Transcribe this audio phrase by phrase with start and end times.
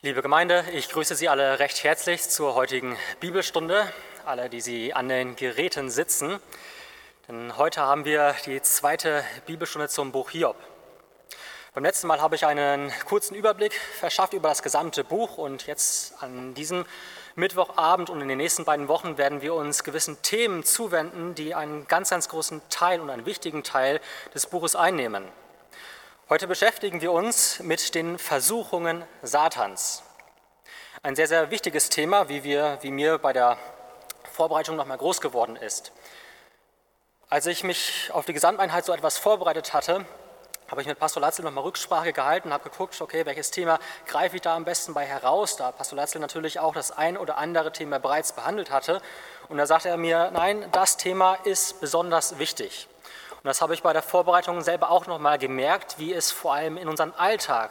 [0.00, 3.92] Liebe Gemeinde, ich grüße Sie alle recht herzlich zur heutigen Bibelstunde,
[4.24, 6.38] alle, die Sie an den Geräten sitzen.
[7.26, 10.54] Denn heute haben wir die zweite Bibelstunde zum Buch Hiob.
[11.74, 16.22] Beim letzten Mal habe ich einen kurzen Überblick verschafft über das gesamte Buch und jetzt
[16.22, 16.86] an diesem
[17.34, 21.88] Mittwochabend und in den nächsten beiden Wochen werden wir uns gewissen Themen zuwenden, die einen
[21.88, 24.00] ganz, ganz großen Teil und einen wichtigen Teil
[24.32, 25.24] des Buches einnehmen.
[26.30, 30.02] Heute beschäftigen wir uns mit den Versuchungen Satans.
[31.02, 33.56] Ein sehr, sehr wichtiges Thema, wie, wir, wie mir bei der
[34.30, 35.90] Vorbereitung nochmal groß geworden ist.
[37.30, 40.04] Als ich mich auf die Gesamteinheit so etwas vorbereitet hatte,
[40.70, 44.42] habe ich mit Pastor Latzel nochmal Rücksprache gehalten, habe geguckt, okay, welches Thema greife ich
[44.42, 47.98] da am besten bei heraus, da Pastor Latzel natürlich auch das ein oder andere Thema
[48.00, 49.00] bereits behandelt hatte.
[49.48, 52.86] Und da sagte er mir, nein, das Thema ist besonders wichtig.
[53.38, 56.76] Und das habe ich bei der Vorbereitung selber auch nochmal gemerkt, wie es vor allem
[56.76, 57.70] in unseren Alltag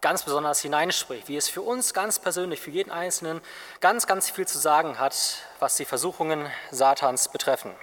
[0.00, 3.40] ganz besonders hineinspricht, wie es für uns ganz persönlich, für jeden Einzelnen
[3.80, 5.16] ganz, ganz viel zu sagen hat,
[5.58, 7.74] was die Versuchungen Satans betreffen.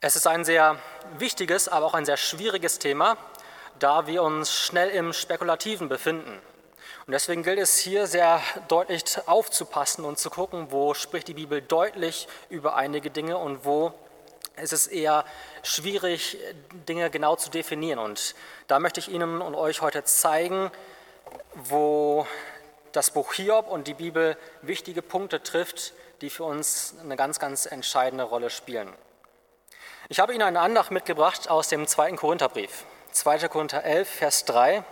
[0.00, 0.78] Es ist ein sehr
[1.18, 3.16] wichtiges, aber auch ein sehr schwieriges Thema,
[3.78, 6.40] da wir uns schnell im Spekulativen befinden.
[7.06, 11.62] Und deswegen gilt es hier sehr deutlich aufzupassen und zu gucken, wo spricht die Bibel
[11.62, 13.94] deutlich über einige Dinge und wo
[14.56, 15.24] es ist eher
[15.62, 16.38] schwierig,
[16.88, 17.98] Dinge genau zu definieren.
[17.98, 18.34] Und
[18.66, 20.70] da möchte ich Ihnen und euch heute zeigen,
[21.54, 22.26] wo
[22.92, 27.66] das Buch Hiob und die Bibel wichtige Punkte trifft, die für uns eine ganz, ganz
[27.66, 28.92] entscheidende Rolle spielen.
[30.08, 33.48] Ich habe Ihnen eine Andacht mitgebracht aus dem zweiten Korintherbrief, 2.
[33.48, 34.82] Korinther 11, Vers 3.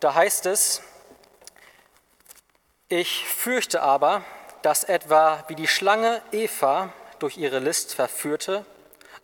[0.00, 0.82] Da heißt es,
[2.88, 4.22] ich fürchte aber,
[4.60, 8.66] dass etwa wie die Schlange Eva durch ihre List verführte,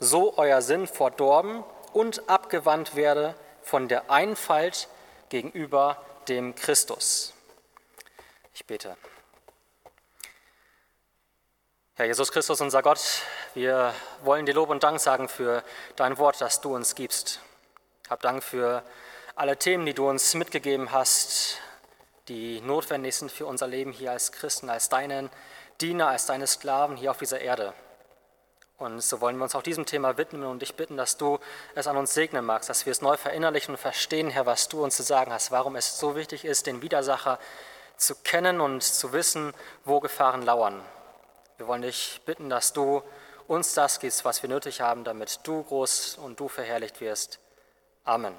[0.01, 1.63] so euer Sinn verdorben
[1.93, 4.89] und abgewandt werde von der Einfalt
[5.29, 7.35] gegenüber dem Christus.
[8.55, 8.97] Ich bete.
[11.95, 13.01] Herr Jesus Christus, unser Gott,
[13.55, 15.63] wir wollen dir Lob und Dank sagen für
[15.97, 17.41] dein Wort, das du uns gibst.
[18.09, 18.83] Hab Dank für
[19.35, 21.59] alle Themen, die du uns mitgegeben hast,
[22.29, 25.31] die notwendig sind für unser Leben hier als Christen, als deinen
[25.81, 27.75] Diener, als deine Sklaven hier auf dieser Erde.
[28.81, 31.39] Und so wollen wir uns auch diesem Thema widmen und dich bitten, dass du
[31.75, 34.83] es an uns segnen magst, dass wir es neu verinnerlichen und verstehen, Herr, was du
[34.83, 37.39] uns zu sagen hast, warum es so wichtig ist, den Widersacher
[37.99, 39.53] zu kennen und zu wissen,
[39.85, 40.83] wo Gefahren lauern.
[41.59, 43.03] Wir wollen dich bitten, dass du
[43.47, 47.39] uns das gibst, was wir nötig haben, damit du groß und du verherrlicht wirst.
[48.05, 48.35] Amen.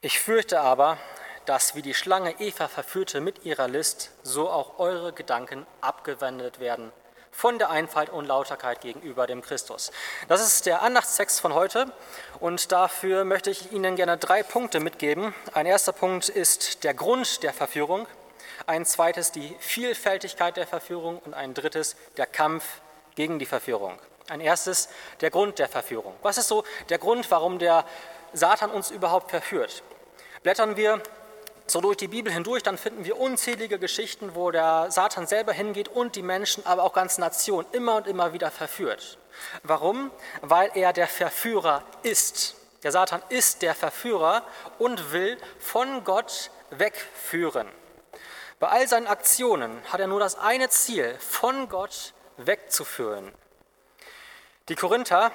[0.00, 0.96] Ich fürchte aber,
[1.44, 6.90] dass wie die Schlange Eva verführte mit ihrer List, so auch eure Gedanken abgewendet werden
[7.32, 9.90] von der Einfalt und Lauterkeit gegenüber dem Christus.
[10.28, 11.90] Das ist der Andachtstext von heute
[12.38, 15.34] und dafür möchte ich Ihnen gerne drei Punkte mitgeben.
[15.54, 18.06] Ein erster Punkt ist der Grund der Verführung,
[18.66, 22.64] ein zweites die Vielfältigkeit der Verführung und ein drittes der Kampf
[23.14, 23.98] gegen die Verführung.
[24.28, 24.88] Ein erstes
[25.20, 26.14] der Grund der Verführung.
[26.22, 27.84] Was ist so der Grund, warum der
[28.32, 29.82] Satan uns überhaupt verführt?
[30.42, 31.02] Blättern wir
[31.66, 35.88] so durch die Bibel hindurch, dann finden wir unzählige Geschichten, wo der Satan selber hingeht
[35.88, 39.18] und die Menschen, aber auch ganze Nationen immer und immer wieder verführt.
[39.62, 40.10] Warum?
[40.40, 42.56] Weil er der Verführer ist.
[42.82, 44.42] Der Satan ist der Verführer
[44.78, 47.68] und will von Gott wegführen.
[48.58, 53.32] Bei all seinen Aktionen hat er nur das eine Ziel, von Gott wegzuführen.
[54.68, 55.32] Die Korinther,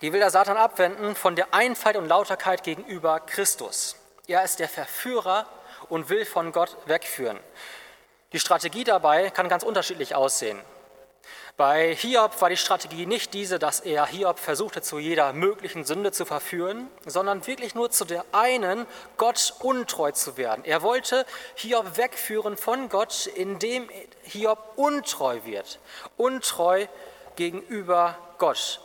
[0.00, 3.96] die will der Satan abwenden von der Einfalt und Lauterkeit gegenüber Christus.
[4.26, 5.46] Er ist der Verführer
[5.88, 7.40] und will von Gott wegführen.
[8.32, 10.60] Die Strategie dabei kann ganz unterschiedlich aussehen.
[11.56, 16.10] Bei Hiob war die Strategie nicht diese, dass er Hiob versuchte, zu jeder möglichen Sünde
[16.10, 18.86] zu verführen, sondern wirklich nur zu der einen,
[19.18, 20.64] Gott untreu zu werden.
[20.64, 23.90] Er wollte Hiob wegführen von Gott, indem
[24.22, 25.78] Hiob untreu wird.
[26.16, 26.86] Untreu
[27.36, 28.80] gegenüber Gott.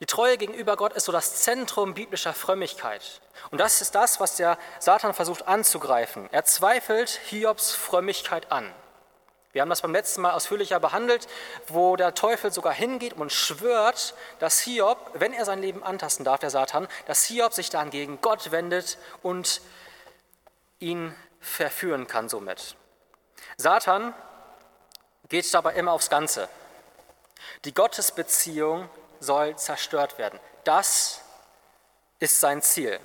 [0.00, 3.20] Die Treue gegenüber Gott ist so das Zentrum biblischer Frömmigkeit.
[3.50, 6.28] Und das ist das, was der Satan versucht anzugreifen.
[6.32, 8.72] Er zweifelt Hiobs Frömmigkeit an.
[9.52, 11.28] Wir haben das beim letzten Mal ausführlicher behandelt,
[11.68, 16.40] wo der Teufel sogar hingeht und schwört, dass Hiob, wenn er sein Leben antasten darf,
[16.40, 19.62] der Satan, dass Hiob sich dann gegen Gott wendet und
[20.78, 22.76] ihn verführen kann somit.
[23.56, 24.12] Satan
[25.30, 26.50] geht dabei immer aufs Ganze.
[27.64, 28.90] Die Gottesbeziehung
[29.26, 30.40] soll zerstört werden.
[30.64, 31.20] Das
[32.18, 32.98] ist sein Ziel.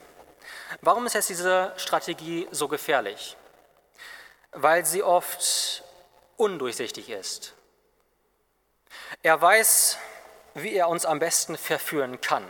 [0.82, 3.36] Warum ist jetzt diese Strategie so gefährlich?
[4.52, 5.84] Weil sie oft
[6.38, 7.54] undurchsichtig ist.
[9.22, 9.98] Er weiß,
[10.54, 12.46] wie er uns am besten verführen kann.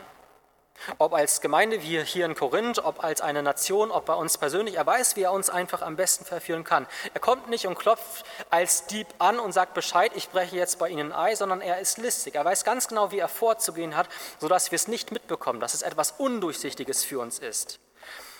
[0.97, 4.75] Ob als Gemeinde wie hier in Korinth, ob als eine Nation, ob bei uns persönlich.
[4.75, 6.87] Er weiß, wie er uns einfach am besten verführen kann.
[7.13, 10.89] Er kommt nicht und klopft als Dieb an und sagt Bescheid, ich breche jetzt bei
[10.89, 12.35] Ihnen ein Ei, sondern er ist listig.
[12.35, 14.07] Er weiß ganz genau, wie er vorzugehen hat,
[14.39, 17.79] sodass wir es nicht mitbekommen, dass es etwas Undurchsichtiges für uns ist.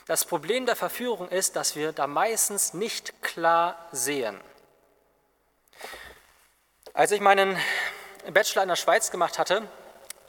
[0.08, 4.40] Das Problem der Verführung ist, dass wir da meistens nicht klar sehen.
[6.94, 7.58] Als ich meinen
[8.34, 9.64] Bachelor in der Schweiz gemacht hatte,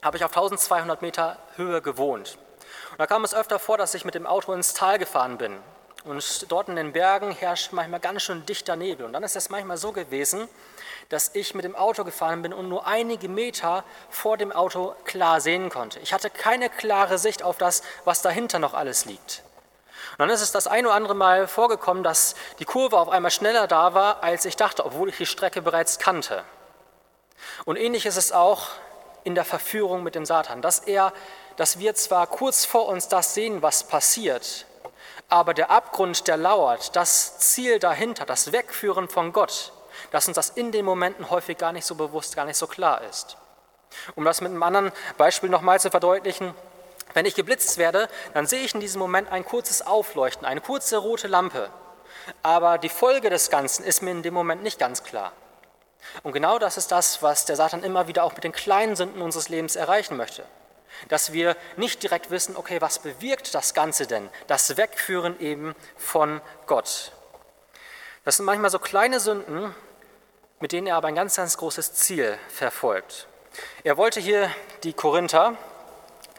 [0.03, 2.37] habe ich auf 1200 Meter Höhe gewohnt.
[2.91, 5.57] Und da kam es öfter vor, dass ich mit dem Auto ins Tal gefahren bin.
[6.03, 9.05] Und dort in den Bergen herrscht manchmal ganz schön dichter Nebel.
[9.05, 10.49] Und dann ist es manchmal so gewesen,
[11.09, 15.39] dass ich mit dem Auto gefahren bin und nur einige Meter vor dem Auto klar
[15.39, 15.99] sehen konnte.
[15.99, 19.43] Ich hatte keine klare Sicht auf das, was dahinter noch alles liegt.
[20.11, 23.31] Und dann ist es das ein oder andere Mal vorgekommen, dass die Kurve auf einmal
[23.31, 26.43] schneller da war, als ich dachte, obwohl ich die Strecke bereits kannte.
[27.65, 28.67] Und ähnlich ist es auch
[29.23, 31.13] in der Verführung mit dem Satan, dass er,
[31.55, 34.65] dass wir zwar kurz vor uns das sehen, was passiert,
[35.29, 39.73] aber der Abgrund, der lauert, das Ziel dahinter, das Wegführen von Gott,
[40.11, 43.01] dass uns das in den Momenten häufig gar nicht so bewusst, gar nicht so klar
[43.09, 43.37] ist.
[44.15, 46.53] Um das mit einem anderen Beispiel nochmal zu verdeutlichen,
[47.13, 50.97] wenn ich geblitzt werde, dann sehe ich in diesem Moment ein kurzes Aufleuchten, eine kurze
[50.97, 51.69] rote Lampe.
[52.41, 55.31] Aber die Folge des Ganzen ist mir in dem Moment nicht ganz klar.
[56.23, 59.21] Und genau das ist das, was der Satan immer wieder auch mit den kleinen Sünden
[59.21, 60.45] unseres Lebens erreichen möchte.
[61.09, 64.29] Dass wir nicht direkt wissen, okay, was bewirkt das Ganze denn?
[64.47, 67.11] Das Wegführen eben von Gott.
[68.25, 69.73] Das sind manchmal so kleine Sünden,
[70.59, 73.27] mit denen er aber ein ganz, ganz großes Ziel verfolgt.
[73.83, 74.49] Er wollte hier
[74.83, 75.57] die Korinther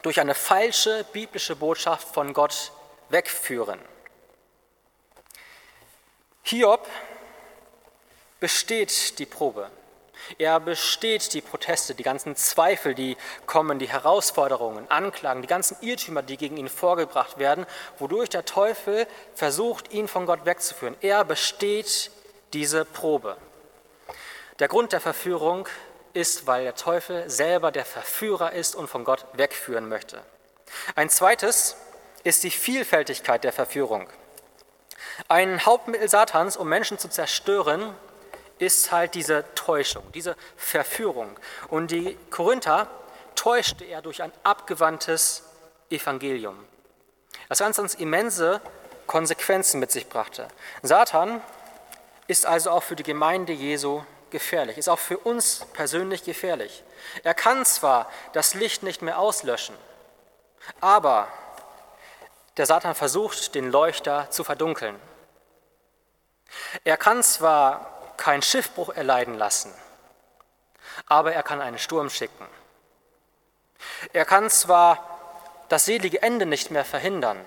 [0.01, 2.71] durch eine falsche biblische Botschaft von Gott
[3.09, 3.79] wegführen.
[6.43, 6.87] Hiob
[8.39, 9.69] besteht die Probe.
[10.37, 16.23] Er besteht die Proteste, die ganzen Zweifel, die kommen, die Herausforderungen, Anklagen, die ganzen Irrtümer,
[16.23, 17.65] die gegen ihn vorgebracht werden,
[17.99, 20.95] wodurch der Teufel versucht, ihn von Gott wegzuführen.
[21.01, 22.11] Er besteht
[22.53, 23.37] diese Probe.
[24.59, 25.67] Der Grund der Verführung
[26.13, 30.21] ist, weil der Teufel selber der Verführer ist und von Gott wegführen möchte.
[30.95, 31.75] Ein zweites
[32.23, 34.09] ist die Vielfältigkeit der Verführung.
[35.27, 37.93] Ein Hauptmittel Satans, um Menschen zu zerstören,
[38.59, 41.37] ist halt diese Täuschung, diese Verführung.
[41.69, 42.87] Und die Korinther
[43.35, 45.43] täuschte er durch ein abgewandtes
[45.89, 46.57] Evangelium.
[47.49, 48.61] Das ganz, ganz immense
[49.07, 50.47] Konsequenzen mit sich brachte.
[50.81, 51.41] Satan
[52.27, 56.83] ist also auch für die Gemeinde Jesu gefährlich, ist auch für uns persönlich gefährlich.
[57.23, 59.75] Er kann zwar das Licht nicht mehr auslöschen,
[60.81, 61.27] aber
[62.57, 64.99] der Satan versucht, den Leuchter zu verdunkeln.
[66.83, 67.94] Er kann zwar
[68.25, 69.71] keinen Schiffbruch erleiden lassen,
[71.05, 72.47] aber er kann einen Sturm schicken.
[74.13, 77.39] Er kann zwar das selige Ende nicht mehr verhindern,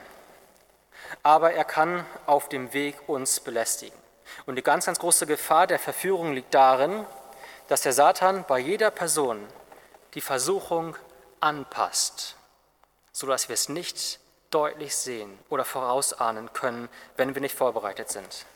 [1.24, 3.98] aber er kann auf dem Weg uns belästigen.
[4.46, 7.04] Und die ganz, ganz große Gefahr der Verführung liegt darin,
[7.66, 9.44] dass der Satan bei jeder Person
[10.14, 10.96] die Versuchung
[11.40, 12.36] anpasst,
[13.10, 14.20] sodass wir es nicht
[14.50, 18.46] deutlich sehen oder vorausahnen können, wenn wir nicht vorbereitet sind.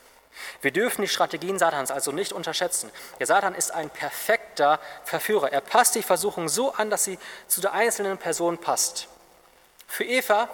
[0.61, 2.91] Wir dürfen die Strategien Satans also nicht unterschätzen.
[3.19, 5.51] Der Satan ist ein perfekter Verführer.
[5.51, 9.07] Er passt die Versuchung so an, dass sie zu der einzelnen Person passt.
[9.87, 10.49] Für Eva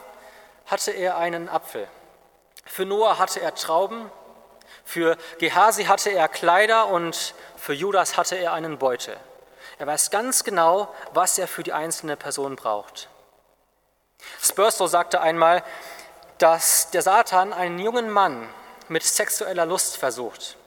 [0.65, 1.87] hatte er einen Apfel.
[2.65, 4.11] Für Noah hatte er Trauben.
[4.83, 9.17] Für Gehasi hatte er Kleider und für Judas hatte er einen Beutel.
[9.77, 13.07] Er weiß ganz genau, was er für die einzelne Person braucht.
[14.41, 15.63] Spurstow sagte einmal,
[16.37, 18.49] dass der Satan einen jungen Mann
[18.89, 20.57] mit sexueller Lust versucht.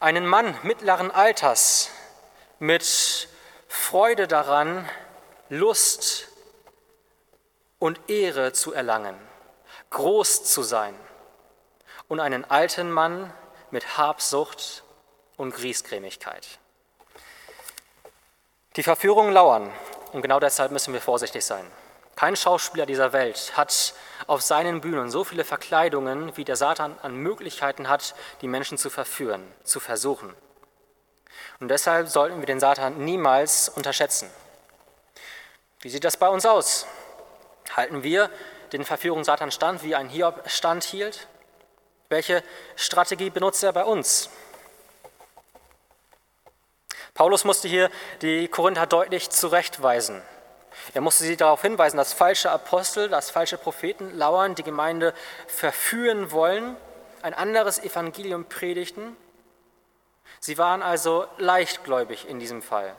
[0.00, 1.90] Einen Mann mittleren Alters
[2.58, 3.28] mit
[3.68, 4.88] Freude daran,
[5.48, 6.28] Lust
[7.78, 9.18] und Ehre zu erlangen,
[9.90, 10.94] groß zu sein.
[12.08, 13.32] Und einen alten Mann
[13.70, 14.82] mit Habsucht
[15.36, 16.58] und Griesgrämigkeit.
[18.76, 19.72] Die Verführungen lauern
[20.12, 21.70] und genau deshalb müssen wir vorsichtig sein.
[22.22, 23.94] Kein Schauspieler dieser Welt hat
[24.28, 28.90] auf seinen Bühnen so viele Verkleidungen, wie der Satan an Möglichkeiten hat, die Menschen zu
[28.90, 30.32] verführen, zu versuchen.
[31.58, 34.30] Und deshalb sollten wir den Satan niemals unterschätzen.
[35.80, 36.86] Wie sieht das bei uns aus?
[37.74, 38.30] Halten wir
[38.72, 41.26] den Verführungen Satans stand, wie ein Hiob stand hielt?
[42.08, 42.44] Welche
[42.76, 44.30] Strategie benutzt er bei uns?
[47.14, 50.22] Paulus musste hier die Korinther deutlich zurechtweisen.
[50.94, 55.14] Er musste sie darauf hinweisen, dass falsche Apostel, dass falsche Propheten lauern, die Gemeinde
[55.46, 56.76] verführen wollen,
[57.22, 59.16] ein anderes Evangelium predigten.
[60.40, 62.94] Sie waren also leichtgläubig in diesem Fall.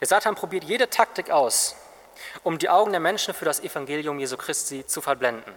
[0.00, 1.76] Der Satan probiert jede Taktik aus,
[2.42, 5.54] um die Augen der Menschen für das Evangelium Jesu Christi zu verblenden.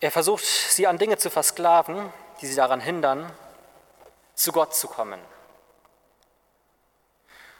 [0.00, 3.30] Er versucht, sie an Dinge zu versklaven, die sie daran hindern,
[4.34, 5.20] zu Gott zu kommen.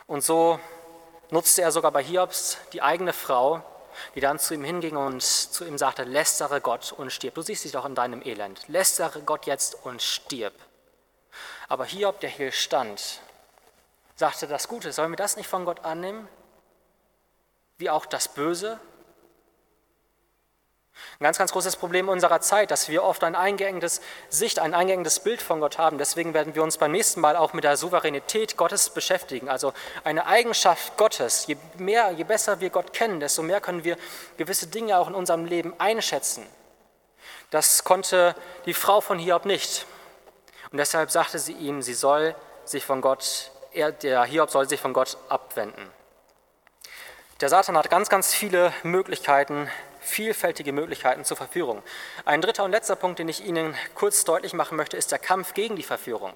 [0.07, 0.61] Und so
[1.31, 3.63] nutzte er sogar bei Hiobs die eigene Frau,
[4.15, 7.35] die dann zu ihm hinging und zu ihm sagte, lästere Gott und stirb.
[7.35, 8.67] Du siehst dich doch in deinem Elend.
[8.69, 10.55] Lästere Gott jetzt und stirb.
[11.69, 13.21] Aber Hiob, der hier stand,
[14.17, 16.29] sagte, das Gute, sollen wir das nicht von Gott annehmen?
[17.79, 18.79] Wie auch das Böse?
[21.19, 25.21] Ein ganz, ganz großes Problem unserer Zeit, dass wir oft ein eingeenges Sicht, ein eingeenges
[25.21, 25.99] Bild von Gott haben.
[25.99, 29.49] Deswegen werden wir uns beim nächsten Mal auch mit der Souveränität Gottes beschäftigen.
[29.49, 29.73] Also
[30.05, 31.47] eine Eigenschaft Gottes.
[31.47, 33.97] Je mehr, je besser wir Gott kennen, desto mehr können wir
[34.37, 36.47] gewisse Dinge auch in unserem Leben einschätzen.
[37.51, 38.35] Das konnte
[38.67, 39.87] die Frau von Hiob nicht.
[40.73, 42.35] Und deshalb sagte sie ihm, sie soll
[42.65, 45.91] sich von Gott, er, der Hiob soll sich von Gott abwenden.
[47.41, 49.69] Der Satan hat ganz, ganz viele Möglichkeiten,
[50.05, 51.83] vielfältige Möglichkeiten zur Verführung.
[52.25, 55.55] Ein dritter und letzter Punkt, den ich Ihnen kurz deutlich machen möchte, ist der Kampf
[55.55, 56.33] gegen die Verführung.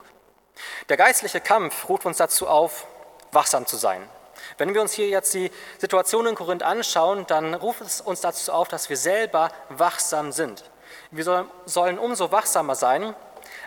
[0.89, 2.87] Der geistliche Kampf ruft uns dazu auf,
[3.33, 4.09] wachsam zu sein.
[4.57, 8.53] Wenn wir uns hier jetzt die Situation in Korinth anschauen, dann ruft es uns dazu
[8.53, 10.65] auf, dass wir selber wachsam sind.
[11.11, 13.15] Wir sollen umso wachsamer sein,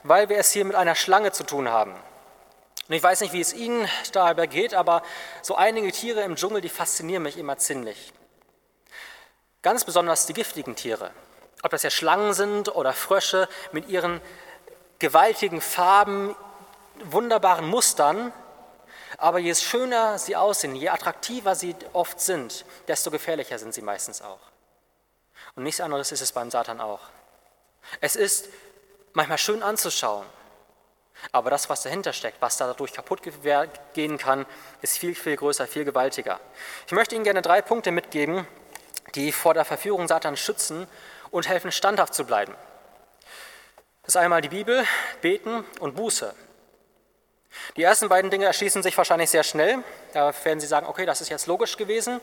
[0.04, 1.94] weil wir es hier mit einer Schlange zu tun haben.
[2.88, 5.04] Und ich weiß nicht, wie es Ihnen dabei geht, aber
[5.42, 8.12] so einige Tiere im Dschungel, die faszinieren mich immer ziemlich.
[9.62, 11.12] Ganz besonders die giftigen Tiere,
[11.62, 14.20] ob das ja Schlangen sind oder Frösche mit ihren
[14.98, 16.36] gewaltigen Farben,
[17.04, 18.34] wunderbaren Mustern.
[19.18, 24.22] Aber je schöner sie aussehen, je attraktiver sie oft sind, desto gefährlicher sind sie meistens
[24.22, 24.40] auch.
[25.56, 27.02] Und nichts anderes ist es beim Satan auch.
[28.00, 28.50] Es ist
[29.14, 30.26] manchmal schön anzuschauen,
[31.32, 33.22] aber das, was dahinter steckt, was dadurch kaputt
[33.94, 34.46] gehen kann,
[34.82, 36.40] ist viel, viel größer, viel gewaltiger.
[36.88, 38.48] Ich möchte Ihnen gerne drei Punkte mitgeben,
[39.16, 40.88] die vor der Verführung Satans schützen
[41.32, 42.54] und helfen, standhaft zu bleiben.
[44.04, 44.86] Das ist einmal die Bibel,
[45.22, 46.34] Beten und Buße.
[47.76, 49.84] Die ersten beiden Dinge erschließen sich wahrscheinlich sehr schnell.
[50.14, 52.22] Da werden Sie sagen, okay, das ist jetzt logisch gewesen.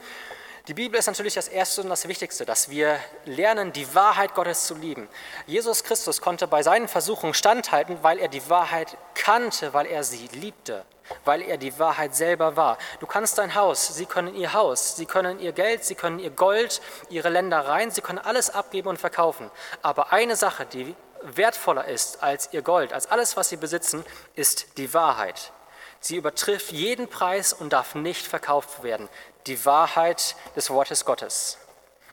[0.67, 4.67] Die Bibel ist natürlich das Erste und das Wichtigste, dass wir lernen, die Wahrheit Gottes
[4.67, 5.09] zu lieben.
[5.47, 10.29] Jesus Christus konnte bei seinen Versuchungen standhalten, weil er die Wahrheit kannte, weil er sie
[10.33, 10.85] liebte
[11.25, 12.79] weil er die Wahrheit selber war.
[13.01, 16.31] Du kannst dein Haus, sie können ihr Haus, sie können ihr Geld, sie können ihr
[16.31, 19.51] Gold, ihre Ländereien, sie können alles abgeben und verkaufen.
[19.83, 24.79] Aber eine Sache, die wertvoller ist als ihr Gold, als alles, was sie besitzen, ist
[24.79, 25.53] die Wahrheit.
[26.01, 29.09] Sie übertrifft jeden Preis und darf nicht verkauft werden.
[29.47, 31.59] Die Wahrheit des Wortes Gottes.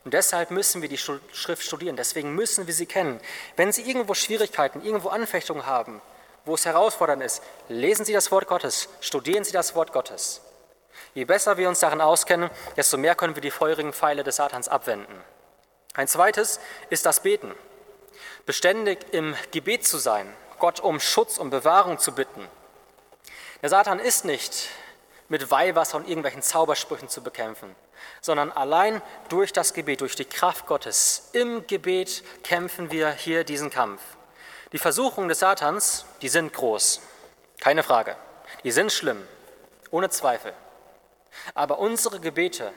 [0.04, 3.20] Und deshalb müssen wir die Schrift studieren, deswegen müssen wir sie kennen.
[3.56, 6.00] Wenn Sie irgendwo Schwierigkeiten, irgendwo Anfechtungen haben,
[6.46, 10.40] wo es herausfordernd ist, lesen Sie das Wort Gottes, studieren Sie das Wort Gottes.
[11.12, 14.68] Je besser wir uns darin auskennen, desto mehr können wir die feurigen Pfeile des Satans
[14.68, 15.22] abwenden.
[15.94, 17.54] Ein zweites ist das Beten.
[18.44, 22.46] Beständig im Gebet zu sein, Gott um Schutz und Bewahrung zu bitten.
[23.62, 24.68] Der Satan ist nicht
[25.28, 27.74] mit Weihwasser und irgendwelchen Zaubersprüchen zu bekämpfen,
[28.20, 31.30] sondern allein durch das Gebet, durch die Kraft Gottes.
[31.32, 34.00] Im Gebet kämpfen wir hier diesen Kampf.
[34.72, 37.00] Die Versuchungen des Satans, die sind groß,
[37.60, 38.16] keine Frage.
[38.64, 39.26] Die sind schlimm,
[39.90, 40.52] ohne Zweifel.
[41.54, 42.72] Aber unsere Gebete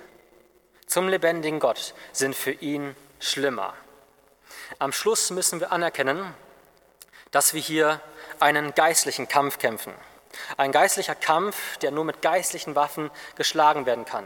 [0.86, 3.74] zum lebendigen Gott sind für ihn schlimmer.
[4.78, 6.34] Am Schluss müssen wir anerkennen,
[7.32, 8.02] dass wir hier
[8.40, 9.94] einen geistlichen Kampf kämpfen.
[10.58, 14.26] Ein geistlicher Kampf, der nur mit geistlichen Waffen geschlagen werden kann.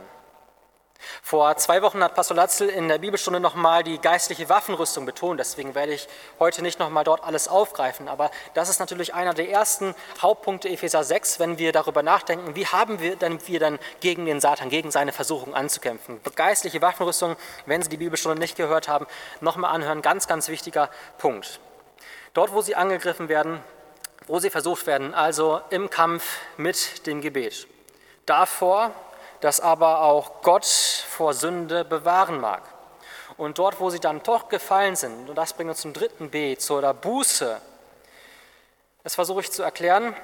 [1.22, 5.40] Vor zwei Wochen hat Pastor Latzel in der Bibelstunde nochmal die geistliche Waffenrüstung betont.
[5.40, 6.08] Deswegen werde ich
[6.40, 8.08] heute nicht nochmal dort alles aufgreifen.
[8.08, 12.68] Aber das ist natürlich einer der ersten Hauptpunkte Epheser 6, wenn wir darüber nachdenken, wie
[12.68, 16.20] haben wir denn wir dann gegen den Satan, gegen seine Versuchung anzukämpfen.
[16.36, 19.08] Geistliche Waffenrüstung, wenn Sie die Bibelstunde nicht gehört haben,
[19.42, 20.02] nochmal anhören.
[20.02, 21.60] Ganz, ganz wichtiger Punkt.
[22.34, 23.60] Dort, wo Sie angegriffen werden,
[24.28, 26.24] wo Sie versucht werden, also im Kampf
[26.58, 27.68] mit dem Gebet.
[28.26, 28.92] Davor
[29.44, 32.64] das aber auch Gott vor Sünde bewahren mag.
[33.36, 36.56] Und dort, wo sie dann doch gefallen sind, und das bringt uns zum dritten B,
[36.56, 37.60] zu der Buße,
[39.04, 40.16] das versuche ich zu erklären,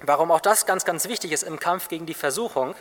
[0.00, 2.74] warum auch das ganz, ganz wichtig ist im Kampf gegen die Versuchung.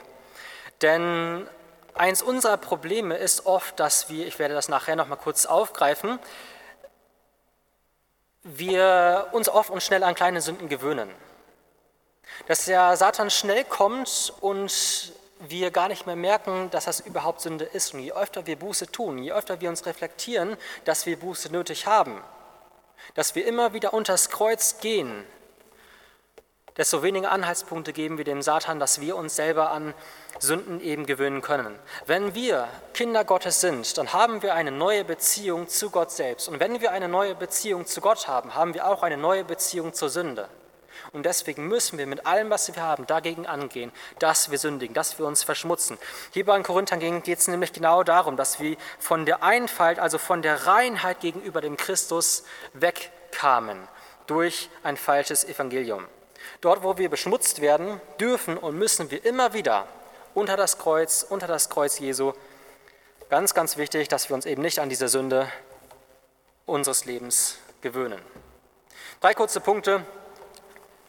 [0.82, 1.50] Denn
[1.96, 6.18] eins unserer Probleme ist oft, dass wir, ich werde das nachher noch mal kurz aufgreifen,
[8.44, 11.14] wir uns oft und schnell an kleine Sünden gewöhnen.
[12.48, 17.66] Dass der Satan schnell kommt und wir gar nicht mehr merken, dass das überhaupt Sünde
[17.66, 17.94] ist.
[17.94, 21.88] Und je öfter wir Buße tun, je öfter wir uns reflektieren, dass wir Buße nötig
[21.88, 22.22] haben,
[23.16, 25.26] dass wir immer wieder unters Kreuz gehen,
[26.78, 29.96] desto weniger Anhaltspunkte geben wir dem Satan, dass wir uns selber an
[30.40, 31.78] Sünden eben gewöhnen können.
[32.06, 36.48] Wenn wir Kinder Gottes sind, dann haben wir eine neue Beziehung zu Gott selbst.
[36.48, 39.94] Und wenn wir eine neue Beziehung zu Gott haben, haben wir auch eine neue Beziehung
[39.94, 40.48] zur Sünde.
[41.12, 45.18] Und deswegen müssen wir mit allem, was wir haben, dagegen angehen, dass wir sündigen, dass
[45.20, 45.98] wir uns verschmutzen.
[46.32, 50.18] Hier bei den Korinthern geht es nämlich genau darum, dass wir von der Einfalt, also
[50.18, 53.88] von der Reinheit gegenüber dem Christus wegkamen
[54.28, 56.06] durch ein falsches Evangelium.
[56.62, 59.88] Dort, wo wir beschmutzt werden, dürfen und müssen wir immer wieder
[60.34, 62.34] unter das Kreuz, unter das Kreuz Jesu.
[63.30, 65.52] Ganz, ganz wichtig, dass wir uns eben nicht an diese Sünde
[66.66, 68.22] unseres Lebens gewöhnen.
[69.20, 70.06] Drei kurze Punkte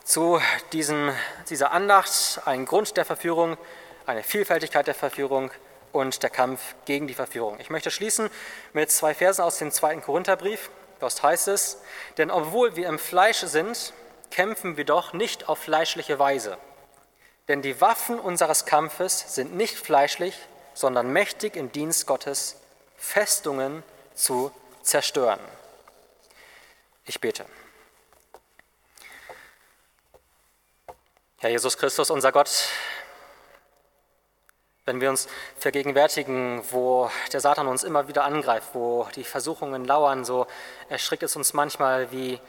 [0.09, 1.13] zu diesem,
[1.51, 3.59] dieser Andacht, ein Grund der Verführung,
[4.07, 5.51] eine Vielfältigkeit der Verführung
[5.91, 7.59] und der Kampf gegen die Verführung.
[7.59, 8.31] Ich möchte schließen
[8.73, 10.71] mit zwei Versen aus dem zweiten Korintherbrief.
[10.99, 11.77] Dort heißt es,
[12.17, 13.93] denn obwohl wir im Fleisch sind,
[14.31, 16.57] kämpfen wir doch nicht auf fleischliche Weise.
[17.47, 20.35] Denn die Waffen unseres Kampfes sind nicht fleischlich,
[20.73, 22.55] sondern mächtig im Dienst Gottes,
[22.97, 23.83] Festungen
[24.15, 24.51] zu
[24.81, 25.39] zerstören.
[27.05, 27.45] Ich bete.
[31.41, 32.67] Herr Jesus Christus, unser Gott,
[34.83, 40.25] wenn wir uns vergegenwärtigen, wo der Satan uns immer wieder angreift, wo die Versuchungen lauern,
[40.25, 40.47] so
[40.89, 42.41] erschrickt es uns manchmal, wie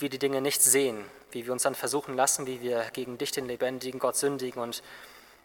[0.00, 3.30] wir die Dinge nicht sehen, wie wir uns dann versuchen lassen, wie wir gegen dich,
[3.30, 4.60] den lebendigen Gott, sündigen.
[4.60, 4.82] Und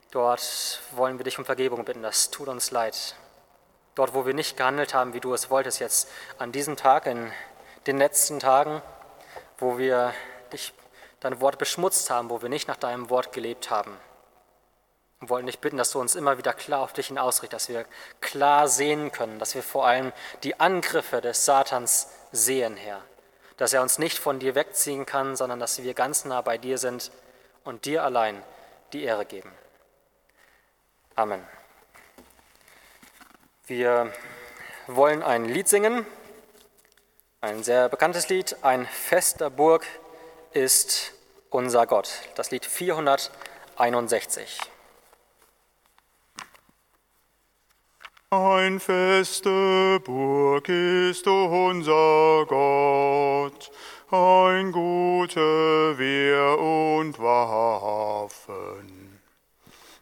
[0.10, 2.02] dort wollen wir dich um Vergebung bitten.
[2.02, 3.16] Das tut uns leid.
[3.94, 6.10] Dort, wo wir nicht gehandelt haben, wie du es wolltest, jetzt
[6.40, 7.32] an diesem Tag, in
[7.86, 8.82] den letzten Tagen,
[9.60, 10.16] wo wir
[10.52, 10.74] dich,
[11.22, 13.96] dein Wort beschmutzt haben, wo wir nicht nach deinem Wort gelebt haben.
[15.22, 17.74] Und wollen dich bitten, dass du uns immer wieder klar auf dich hin ausrichtest, dass
[17.74, 17.86] wir
[18.20, 20.12] klar sehen können, dass wir vor allem
[20.44, 23.02] die Angriffe des Satans sehen, Herr.
[23.58, 26.80] Dass er uns nicht von dir wegziehen kann, sondern dass wir ganz nah bei dir
[26.80, 27.12] sind
[27.64, 28.42] und dir allein
[28.94, 29.52] die Ehre geben.
[31.16, 31.46] Amen.
[33.68, 34.12] Wir
[34.88, 36.08] wollen ein Lied singen,
[37.42, 39.86] ein sehr bekanntes Lied, ein Fest der Burg
[40.54, 41.14] ist
[41.50, 42.10] unser Gott.
[42.36, 44.60] Das Lied 461.
[48.30, 53.72] Ein feste Burg ist unser Gott,
[54.10, 59.20] ein gute Wehr und Waffen.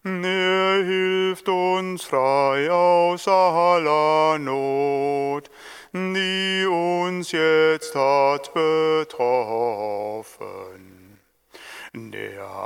[0.03, 5.49] Er hilft uns frei aus aller Not,
[5.91, 9.68] die uns jetzt hat betroffen.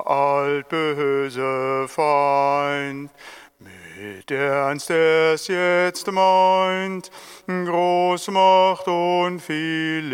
[0.04, 3.10] Der altböse Feind
[3.60, 7.10] mit Ernst es jetzt meint,
[7.48, 10.12] Großmacht und viel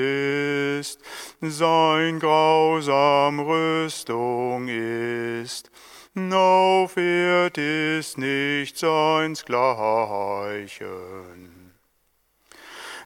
[0.80, 1.00] ist,
[1.42, 5.72] sein grausam Rüstung ist.
[6.16, 10.80] Aufwärts ist nicht seins Gleichen.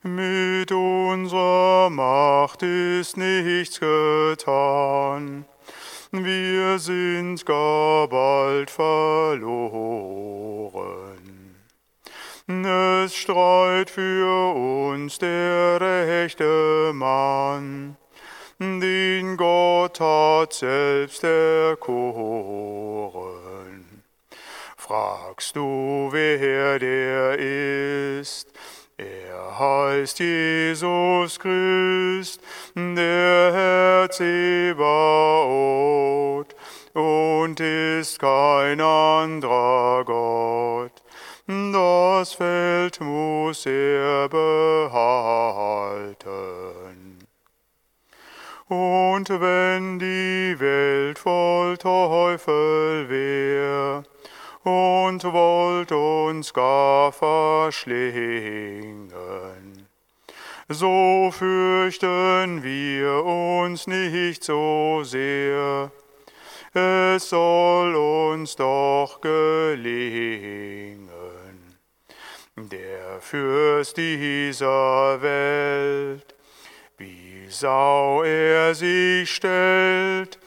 [0.01, 5.45] Mit unserer Macht ist nichts getan,
[6.13, 9.63] wir sind gar bald verloren.
[12.47, 17.97] Es streit für uns der rechte Mann,
[18.59, 22.43] den Gott hat selbst erkoren.
[24.77, 28.52] Fragst du, wer der ist?
[29.03, 32.41] Er heißt Jesus Christ,
[32.75, 34.83] der Herr Zebaoth,
[36.93, 41.03] und ist kein anderer Gott.
[41.47, 44.93] Das Feld muss er behalten.
[48.69, 54.03] Und wenn die Welt voll Teufel wär,
[54.63, 59.11] und wollt uns gar verschlingen.
[60.69, 65.91] So fürchten wir uns nicht so sehr,
[66.73, 71.09] es soll uns doch gelingen.
[72.55, 76.35] Der Fürst dieser Welt,
[76.97, 80.39] wie Sau er sich stellt,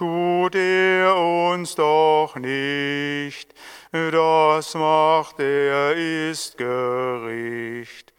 [0.00, 3.52] tut er uns doch nicht,
[3.92, 8.14] das macht er ist Gericht.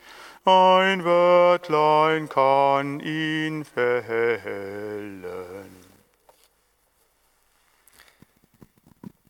[0.46, 5.26] Ein Wörtlein kann ihn fällen.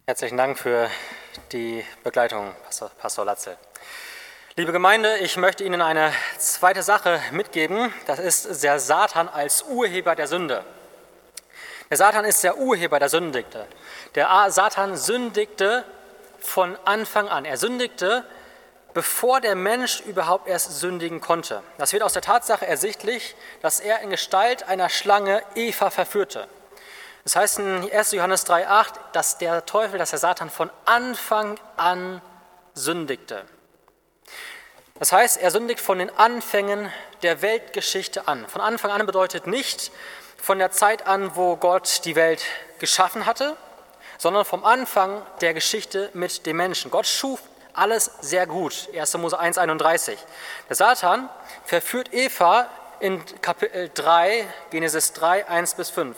[0.05, 0.89] Herzlichen Dank für
[1.53, 2.53] die Begleitung,
[2.97, 3.55] Pastor Latzel.
[4.57, 7.93] Liebe Gemeinde, ich möchte Ihnen eine zweite Sache mitgeben.
[8.07, 10.65] Das ist der Satan als Urheber der Sünde.
[11.91, 13.67] Der Satan ist der Urheber der Sündigte.
[14.15, 15.83] Der Satan sündigte
[16.39, 17.43] von Anfang an.
[17.43, 18.23] Er sündigte,
[18.93, 21.61] bevor der Mensch überhaupt erst sündigen konnte.
[21.77, 26.47] Das wird aus der Tatsache ersichtlich, dass er in Gestalt einer Schlange Eva verführte.
[27.25, 28.13] Das heißt in 1.
[28.13, 32.21] Johannes 3,8, dass der Teufel, dass der Satan von Anfang an
[32.73, 33.43] sündigte.
[34.97, 36.89] Das heißt, er sündigt von den Anfängen
[37.21, 38.47] der Weltgeschichte an.
[38.47, 39.91] Von Anfang an bedeutet nicht,
[40.41, 42.43] von der Zeit an, wo Gott die Welt
[42.79, 43.55] geschaffen hatte,
[44.17, 46.91] sondern vom Anfang der Geschichte mit dem Menschen.
[46.91, 47.39] Gott schuf
[47.73, 48.89] alles sehr gut.
[48.93, 49.17] 1.
[49.17, 50.17] Mose 1,31.
[50.67, 51.29] Der Satan
[51.63, 52.67] verführt Eva
[52.99, 56.17] in Kapitel 3, Genesis 3, 1 bis 5.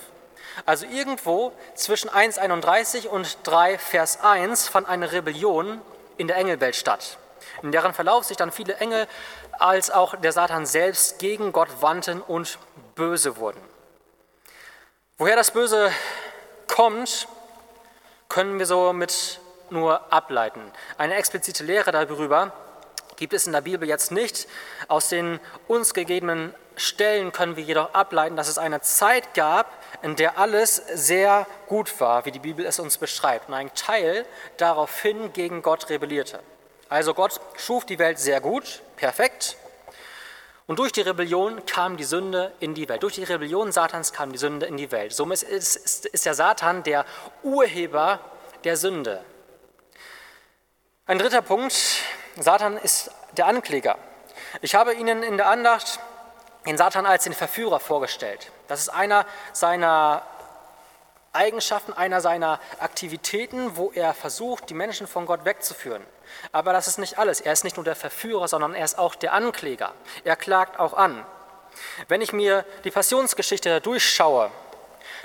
[0.65, 5.81] Also irgendwo zwischen 1,31 und 3, Vers 1 fand eine Rebellion
[6.17, 7.17] in der Engelwelt statt,
[7.61, 9.07] in deren Verlauf sich dann viele Engel
[9.59, 12.57] als auch der Satan selbst gegen Gott wandten und
[12.95, 13.72] böse wurden.
[15.23, 15.89] Woher das Böse
[16.67, 17.29] kommt,
[18.27, 20.59] können wir somit nur ableiten.
[20.97, 22.51] Eine explizite Lehre darüber
[23.15, 24.49] gibt es in der Bibel jetzt nicht.
[24.89, 30.17] Aus den uns gegebenen Stellen können wir jedoch ableiten, dass es eine Zeit gab, in
[30.17, 34.25] der alles sehr gut war, wie die Bibel es uns beschreibt, und ein Teil
[34.57, 36.41] daraufhin gegen Gott rebellierte.
[36.89, 39.55] Also Gott schuf die Welt sehr gut, perfekt,
[40.67, 43.03] und durch die Rebellion kam die Sünde in die Welt.
[43.03, 45.13] Durch die Rebellion Satans kam die Sünde in die Welt.
[45.13, 47.05] Somit ist, ist, ist der Satan der
[47.43, 48.19] Urheber
[48.63, 49.23] der Sünde.
[51.05, 51.75] Ein dritter Punkt,
[52.39, 53.97] Satan ist der Ankläger.
[54.61, 55.99] Ich habe Ihnen in der Andacht
[56.65, 58.51] den Satan als den Verführer vorgestellt.
[58.69, 60.23] Das ist einer seiner
[61.33, 66.03] Eigenschaften, einer seiner Aktivitäten, wo er versucht, die Menschen von Gott wegzuführen.
[66.51, 67.41] Aber das ist nicht alles.
[67.41, 69.93] Er ist nicht nur der Verführer, sondern er ist auch der Ankläger.
[70.23, 71.25] Er klagt auch an.
[72.07, 74.51] Wenn ich mir die Passionsgeschichte durchschaue,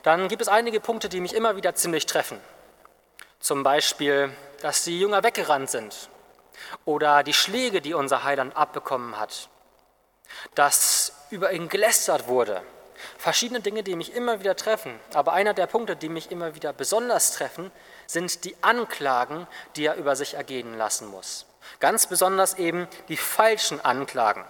[0.02, 2.40] dann gibt es einige Punkte, die mich immer wieder ziemlich treffen.
[3.40, 6.08] Zum Beispiel, dass die Jünger weggerannt sind
[6.84, 9.48] oder die Schläge, die unser Heiland abbekommen hat,
[10.54, 12.62] dass über ihn gelästert wurde.
[13.18, 14.98] Verschiedene Dinge, die mich immer wieder treffen.
[15.12, 17.72] Aber einer der Punkte, die mich immer wieder besonders treffen,
[18.06, 21.44] sind die Anklagen, die er über sich ergehen lassen muss.
[21.80, 24.44] Ganz besonders eben die falschen Anklagen.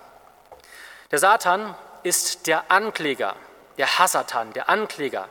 [1.11, 3.37] Der Satan ist der Ankläger,
[3.78, 5.28] der Hasatan, der Ankläger.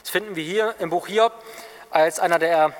[0.00, 1.32] Das finden wir hier im Buch Hiob
[1.90, 2.74] als einer der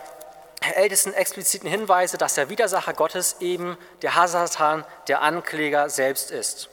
[0.75, 6.69] ältesten expliziten Hinweise, dass der Widersacher Gottes eben der Hasatan, der Ankläger selbst ist.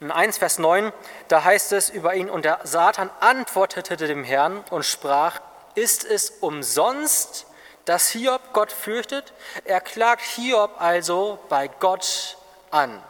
[0.00, 0.92] In 1 Vers 9,
[1.28, 5.40] da heißt es über ihn, und der Satan antwortete dem Herrn und sprach,
[5.74, 7.46] ist es umsonst,
[7.84, 9.32] dass Hiob Gott fürchtet?
[9.64, 12.36] Er klagt Hiob also bei Gott
[12.70, 13.02] an.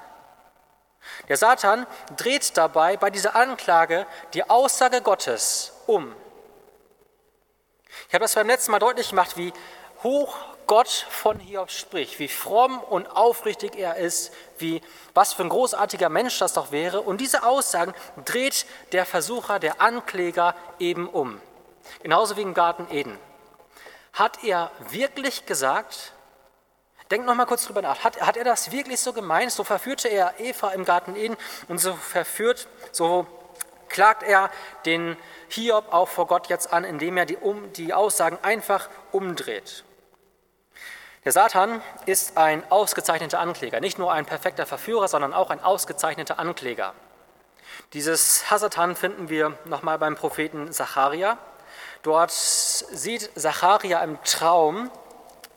[1.28, 6.14] Der Satan dreht dabei bei dieser Anklage die Aussage Gottes um.
[8.08, 9.52] Ich habe das beim letzten Mal deutlich gemacht, wie
[10.02, 14.80] hoch Gott von Hiob spricht, wie fromm und aufrichtig er ist, wie
[15.14, 17.00] was für ein großartiger Mensch das doch wäre.
[17.00, 21.40] Und diese Aussagen dreht der Versucher, der Ankläger eben um.
[22.02, 23.16] Genauso wie im Garten Eden.
[24.12, 26.12] Hat er wirklich gesagt,
[27.10, 29.52] denkt noch mal kurz drüber nach, hat, hat er das wirklich so gemeint?
[29.52, 31.36] So verführte er Eva im Garten Eden
[31.68, 33.26] und so verführt, so
[33.88, 34.50] klagt er
[34.84, 35.16] den
[35.48, 39.84] Hiob auch vor Gott jetzt an, indem er die, um, die Aussagen einfach umdreht.
[41.26, 46.38] Der Satan ist ein ausgezeichneter Ankläger, nicht nur ein perfekter Verführer, sondern auch ein ausgezeichneter
[46.38, 46.94] Ankläger.
[47.94, 51.36] Dieses Hasatan finden wir nochmal beim Propheten Zacharia.
[52.04, 54.88] Dort sieht Zacharia im Traum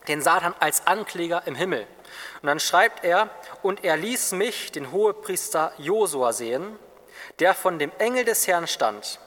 [0.08, 1.86] den Satan als Ankläger im Himmel.
[2.42, 3.30] Und dann schreibt er,
[3.62, 6.80] und er ließ mich, den Hohepriester Josua, sehen,
[7.38, 9.20] der von dem Engel des Herrn stand.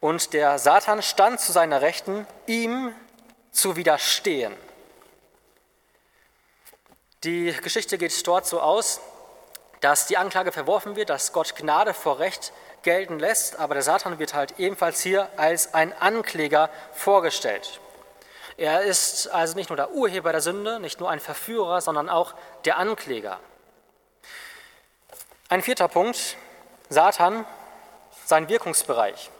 [0.00, 2.92] Und der Satan stand zu seiner Rechten, ihm
[3.52, 4.56] zu widerstehen.
[7.24, 9.00] Die Geschichte geht dort so aus,
[9.80, 14.18] dass die Anklage verworfen wird, dass Gott Gnade vor Recht gelten lässt, aber der Satan
[14.18, 17.80] wird halt ebenfalls hier als ein Ankläger vorgestellt.
[18.58, 22.34] Er ist also nicht nur der Urheber der Sünde, nicht nur ein Verführer, sondern auch
[22.66, 23.40] der Ankläger.
[25.48, 26.36] Ein vierter Punkt,
[26.90, 27.46] Satan,
[28.26, 29.30] sein Wirkungsbereich.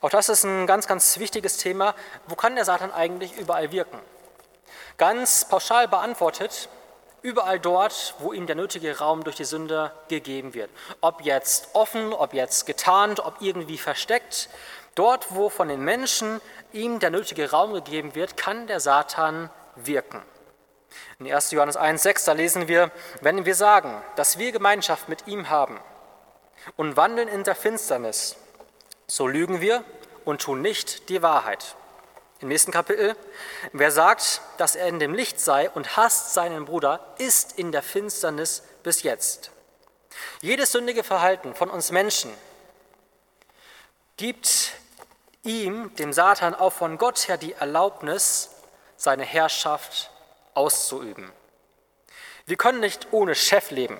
[0.00, 1.96] Auch das ist ein ganz, ganz wichtiges Thema.
[2.28, 3.98] Wo kann der Satan eigentlich überall wirken?
[4.98, 6.68] Ganz pauschal beantwortet,
[7.22, 10.70] Überall dort, wo ihm der nötige Raum durch die Sünde gegeben wird.
[11.00, 14.48] Ob jetzt offen, ob jetzt getarnt, ob irgendwie versteckt.
[14.94, 16.40] Dort, wo von den Menschen
[16.72, 20.22] ihm der nötige Raum gegeben wird, kann der Satan wirken.
[21.18, 21.50] In 1.
[21.50, 25.80] Johannes 1,6, da lesen wir, wenn wir sagen, dass wir Gemeinschaft mit ihm haben
[26.76, 28.36] und wandeln in der Finsternis,
[29.06, 29.82] so lügen wir
[30.24, 31.74] und tun nicht die Wahrheit.
[32.40, 33.16] Im nächsten Kapitel,
[33.72, 37.82] wer sagt, dass er in dem Licht sei und hasst seinen Bruder, ist in der
[37.82, 39.50] Finsternis bis jetzt.
[40.40, 42.32] Jedes sündige Verhalten von uns Menschen
[44.16, 44.72] gibt
[45.42, 48.50] ihm, dem Satan, auch von Gott her die Erlaubnis,
[48.96, 50.10] seine Herrschaft
[50.54, 51.32] auszuüben.
[52.46, 53.98] Wir können nicht ohne Chef leben.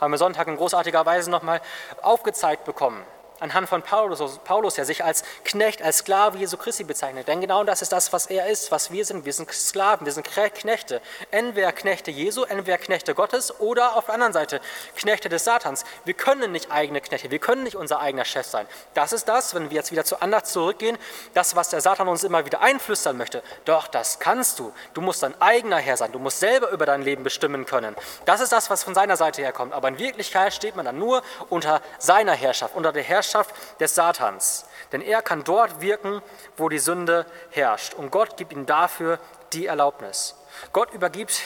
[0.00, 1.60] Haben wir Sonntag in großartiger Weise nochmal
[2.00, 3.04] aufgezeigt bekommen
[3.40, 7.26] anhand von Paulus, Paulus, der sich als Knecht, als Sklave Jesu Christi bezeichnet.
[7.28, 9.24] Denn genau das ist das, was er ist, was wir sind.
[9.24, 11.00] Wir sind Sklaven, wir sind Knechte.
[11.30, 14.60] Entweder Knechte Jesu, entweder Knechte Gottes oder auf der anderen Seite
[14.96, 15.84] Knechte des Satans.
[16.04, 18.66] Wir können nicht eigene Knechte, wir können nicht unser eigener Chef sein.
[18.94, 20.98] Das ist das, wenn wir jetzt wieder zu Andacht zurückgehen,
[21.34, 23.42] das, was der Satan uns immer wieder einflüstern möchte.
[23.64, 24.72] Doch, das kannst du.
[24.94, 26.12] Du musst dein eigener Herr sein.
[26.12, 27.96] Du musst selber über dein Leben bestimmen können.
[28.26, 29.72] Das ist das, was von seiner Seite her kommt.
[29.72, 33.94] Aber in Wirklichkeit steht man dann nur unter seiner Herrschaft, unter der Herrschaft Herrschaft des
[33.94, 34.66] Satans.
[34.92, 36.20] Denn er kann dort wirken,
[36.56, 37.94] wo die Sünde herrscht.
[37.94, 39.18] Und Gott gibt ihm dafür
[39.52, 40.34] die Erlaubnis.
[40.72, 41.40] Gott übergibt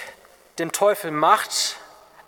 [0.58, 1.76] dem Teufel Macht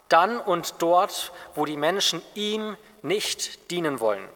[0.08, 4.28] dann und dort, wo die Menschen ihm nicht dienen wollen.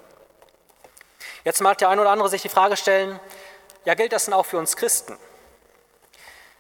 [1.45, 3.21] Jetzt mag der ein oder andere sich die Frage stellen,
[3.85, 5.19] ja gilt das denn auch für uns Christen?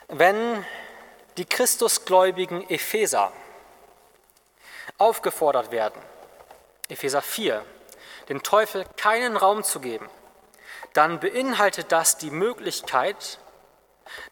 [0.08, 0.64] Wenn
[1.36, 3.32] die Christusgläubigen Epheser
[4.98, 6.00] aufgefordert werden,
[6.88, 7.64] Epheser 4,
[8.30, 10.08] dem Teufel keinen Raum zu geben,
[10.94, 13.38] dann beinhaltet das die Möglichkeit,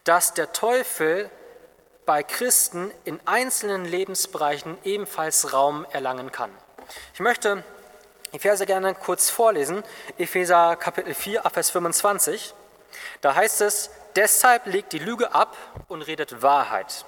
[0.04, 1.30] dass der Teufel
[2.06, 6.50] bei Christen in einzelnen Lebensbereichen ebenfalls Raum erlangen kann.
[7.12, 7.62] Ich möchte
[8.32, 9.82] die Verse gerne kurz vorlesen.
[10.16, 12.54] Epheser Kapitel 4, Vers 25.
[13.20, 15.56] Da heißt es, deshalb legt die Lüge ab
[15.88, 17.04] und redet Wahrheit.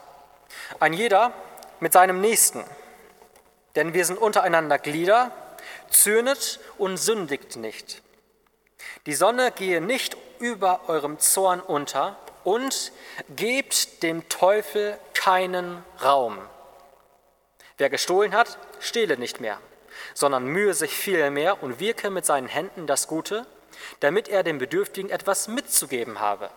[0.81, 1.33] Ein jeder
[1.79, 2.65] mit seinem Nächsten.
[3.77, 5.31] Denn wir sind untereinander Glieder
[5.91, 8.03] zürnet und sündigt nicht.
[9.07, 12.93] Die Sonne gehe nicht über eurem Zorn unter und
[13.37, 16.39] gebt dem Teufel keinen Raum.
[17.77, 19.59] Wer gestohlen hat, stehle nicht mehr,
[20.15, 23.47] sondern mühe sich vielmehr und wirke mit seinen Händen das Gute,
[24.01, 26.51] damit er dem Bedürftigen etwas mitzugeben habe.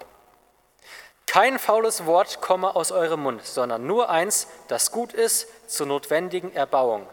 [1.28, 6.54] Kein faules Wort komme aus eurem Mund, sondern nur eins, das gut ist zur notwendigen
[6.54, 7.08] Erbauung,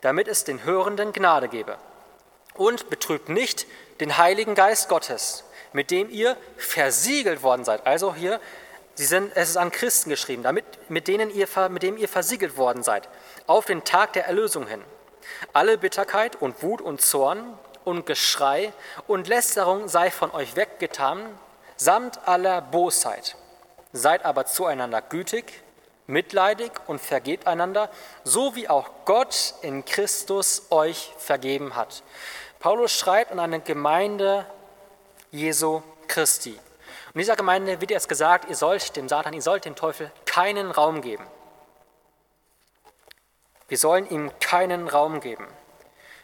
[0.00, 1.78] damit es den Hörenden Gnade gebe.
[2.54, 3.66] Und betrübt nicht
[4.00, 7.86] den Heiligen Geist Gottes, mit dem ihr versiegelt worden seid.
[7.86, 8.40] Also hier,
[8.94, 12.56] sie sind, es ist an Christen geschrieben, damit, mit, denen ihr, mit dem ihr versiegelt
[12.56, 13.08] worden seid,
[13.46, 14.82] auf den Tag der Erlösung hin.
[15.52, 18.72] Alle Bitterkeit und Wut und Zorn und Geschrei
[19.06, 21.38] und Lästerung sei von euch weggetan,
[21.76, 23.36] samt aller Bosheit.
[23.92, 25.62] Seid aber zueinander gütig,
[26.06, 27.90] mitleidig und vergebt einander,
[28.24, 32.02] so wie auch Gott in Christus euch vergeben hat.
[32.58, 34.46] Paulus schreibt an eine Gemeinde
[35.30, 36.58] Jesu Christi.
[37.14, 40.70] In dieser Gemeinde wird jetzt gesagt, ihr sollt dem Satan, ihr sollt dem Teufel keinen
[40.70, 41.26] Raum geben.
[43.68, 45.46] Wir sollen ihm keinen Raum geben.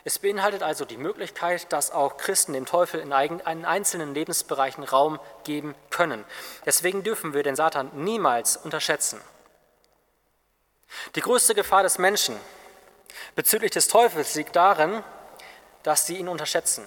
[0.05, 5.75] Es beinhaltet also die Möglichkeit, dass auch Christen dem Teufel in einzelnen Lebensbereichen Raum geben
[5.91, 6.25] können.
[6.67, 9.21] Deswegen dürfen wir den Satan niemals unterschätzen.
[11.15, 12.37] Die größte Gefahr des Menschen
[13.35, 15.03] bezüglich des Teufels liegt darin,
[15.83, 16.87] dass sie ihn unterschätzen.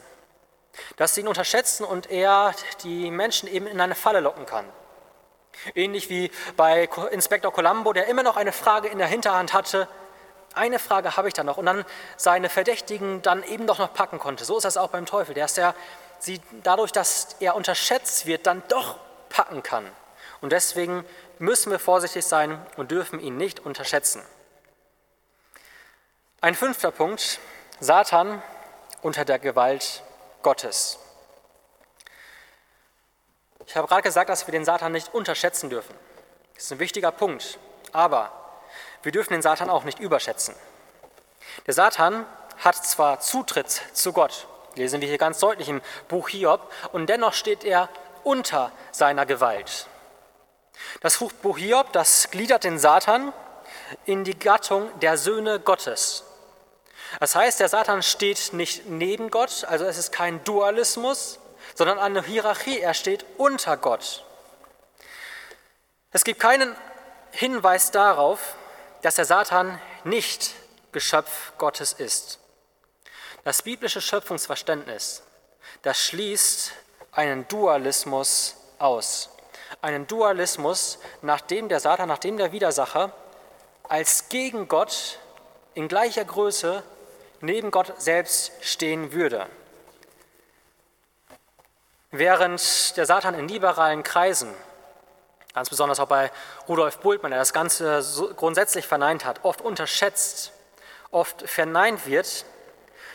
[0.98, 4.66] Dass sie ihn unterschätzen und er die Menschen eben in eine Falle locken kann.
[5.74, 9.88] Ähnlich wie bei Inspektor Colombo, der immer noch eine Frage in der Hinterhand hatte.
[10.54, 11.86] Eine Frage habe ich da noch und dann
[12.18, 14.46] seine Verdächtigen dann eben doch noch packen konnte.
[14.46, 15.74] So ist das auch beim Teufel, ist ja
[16.20, 18.98] sie dadurch, dass er unterschätzt wird, dann doch
[19.30, 19.90] packen kann.
[20.42, 21.06] Und deswegen
[21.40, 24.22] müssen wir vorsichtig sein und dürfen ihn nicht unterschätzen.
[26.42, 27.40] Ein fünfter Punkt,
[27.80, 28.42] Satan
[29.02, 30.04] unter der Gewalt
[30.42, 31.00] Gottes.
[33.68, 35.96] Ich habe gerade gesagt, dass wir den Satan nicht unterschätzen dürfen.
[36.54, 37.58] Das ist ein wichtiger Punkt.
[37.92, 38.32] Aber
[39.04, 40.56] wir dürfen den Satan auch nicht überschätzen.
[41.66, 42.26] Der Satan
[42.64, 47.34] hat zwar Zutritt zu Gott, lesen wir hier ganz deutlich im Buch Hiob, und dennoch
[47.34, 47.90] steht er
[48.24, 49.88] unter seiner Gewalt.
[51.02, 53.34] Das Buch Hiob, das gliedert den Satan
[54.06, 56.24] in die Gattung der Söhne Gottes.
[57.20, 61.40] Das heißt, der Satan steht nicht neben Gott, also es ist kein Dualismus,
[61.76, 64.24] sondern eine Hierarchie, er steht unter Gott.
[66.12, 66.76] Es gibt keinen
[67.32, 68.56] Hinweis darauf,
[69.02, 70.54] dass der Satan nicht
[70.92, 72.40] Geschöpf Gottes ist.
[73.44, 75.22] Das biblische Schöpfungsverständnis,
[75.84, 76.72] das schließt
[77.12, 79.35] einen Dualismus aus
[79.82, 83.12] einen Dualismus, nachdem der Satan, nachdem der Widersacher
[83.84, 85.20] als Gegengott
[85.74, 86.84] in gleicher Größe
[87.42, 89.48] neben Gott selbst stehen würde.
[92.12, 94.54] Während der Satan in liberalen Kreisen,
[95.54, 96.32] ganz besonders auch bei
[96.68, 98.04] Rudolf Bultmann, der das Ganze
[98.38, 100.54] grundsätzlich verneint hat, oft unterschätzt,
[101.12, 102.46] oft verneint wird,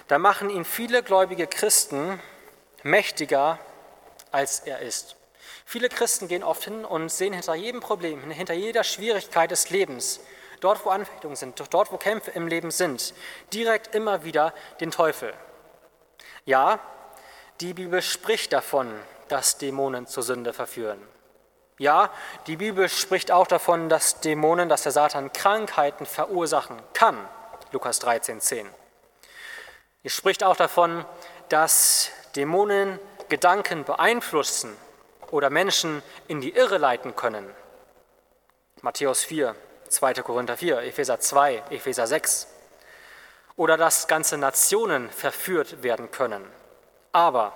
[0.09, 2.21] da machen ihn viele gläubige Christen
[2.83, 3.59] mächtiger,
[4.33, 5.17] als er ist.
[5.71, 10.19] Viele Christen gehen oft hin und sehen hinter jedem Problem, hinter jeder Schwierigkeit des Lebens,
[10.59, 13.15] dort wo Anfechtungen sind, dort wo Kämpfe im Leben sind,
[13.53, 15.33] direkt immer wieder den Teufel.
[16.45, 16.81] Ja,
[17.61, 18.93] die Bibel spricht davon,
[19.29, 21.01] dass Dämonen zur Sünde verführen.
[21.79, 22.11] Ja,
[22.49, 27.17] die Bibel spricht auch davon, dass Dämonen, dass der Satan Krankheiten verursachen kann.
[27.71, 28.69] Lukas 13, 10.
[30.03, 31.05] Es spricht auch davon,
[31.49, 34.77] dass Dämonen Gedanken beeinflussen
[35.31, 37.49] oder Menschen in die Irre leiten können.
[38.83, 39.55] Matthäus 4,
[39.89, 40.15] 2.
[40.15, 42.47] Korinther 4, Epheser 2, Epheser 6.
[43.57, 46.45] Oder dass ganze Nationen verführt werden können.
[47.13, 47.53] Aber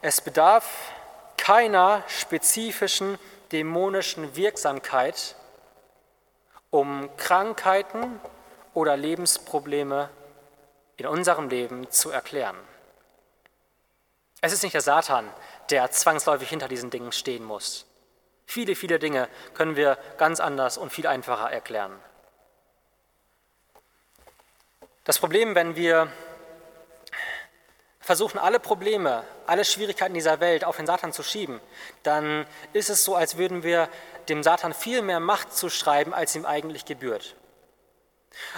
[0.00, 0.92] es bedarf
[1.36, 3.18] keiner spezifischen
[3.52, 5.36] dämonischen Wirksamkeit,
[6.70, 8.20] um Krankheiten
[8.72, 10.08] oder Lebensprobleme
[10.96, 12.56] in unserem Leben zu erklären.
[14.40, 15.30] Es ist nicht der Satan,
[15.70, 17.86] der zwangsläufig hinter diesen Dingen stehen muss.
[18.46, 21.98] Viele, viele Dinge können wir ganz anders und viel einfacher erklären.
[25.04, 26.10] Das Problem, wenn wir
[28.00, 31.60] versuchen, alle Probleme, alle Schwierigkeiten dieser Welt auf den Satan zu schieben,
[32.02, 33.88] dann ist es so, als würden wir
[34.28, 37.34] dem Satan viel mehr Macht zuschreiben, als ihm eigentlich gebührt.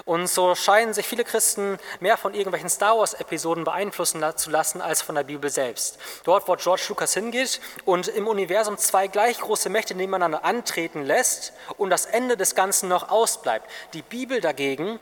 [0.05, 5.03] Und so scheinen sich viele Christen mehr von irgendwelchen Star Wars-Episoden beeinflussen zu lassen als
[5.03, 5.99] von der Bibel selbst.
[6.25, 11.53] Dort, wo George Lucas hingeht und im Universum zwei gleich große Mächte nebeneinander antreten lässt
[11.77, 13.69] und das Ende des Ganzen noch ausbleibt.
[13.95, 15.01] Die Bibel dagegen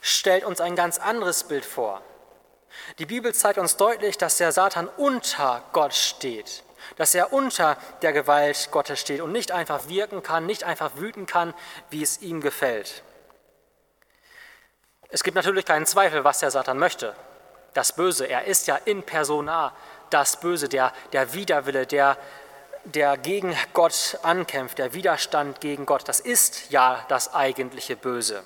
[0.00, 2.02] stellt uns ein ganz anderes Bild vor.
[2.98, 6.62] Die Bibel zeigt uns deutlich, dass der Satan unter Gott steht,
[6.96, 11.26] dass er unter der Gewalt Gottes steht und nicht einfach wirken kann, nicht einfach wüten
[11.26, 11.54] kann,
[11.90, 13.02] wie es ihm gefällt.
[15.10, 17.14] Es gibt natürlich keinen Zweifel, was der Satan möchte.
[17.74, 19.74] Das Böse, er ist ja in persona
[20.10, 22.16] das Böse, der, der Widerwille, der,
[22.84, 26.08] der gegen Gott ankämpft, der Widerstand gegen Gott.
[26.08, 28.44] Das ist ja das eigentliche Böse.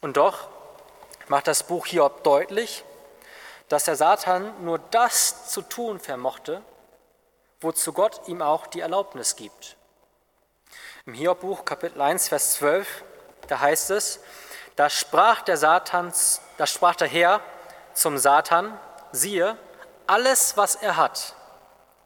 [0.00, 0.48] Und doch
[1.28, 2.84] macht das Buch Hiob deutlich,
[3.68, 6.62] dass der Satan nur das zu tun vermochte,
[7.60, 9.76] wozu Gott ihm auch die Erlaubnis gibt.
[11.06, 13.04] Im Hiob-Buch Kapitel 1, Vers 12,
[13.48, 14.20] da heißt es,
[14.76, 17.40] da sprach der Satans, da sprach der Herr
[17.92, 18.78] zum Satan,
[19.12, 19.56] siehe,
[20.06, 21.34] alles, was er hat,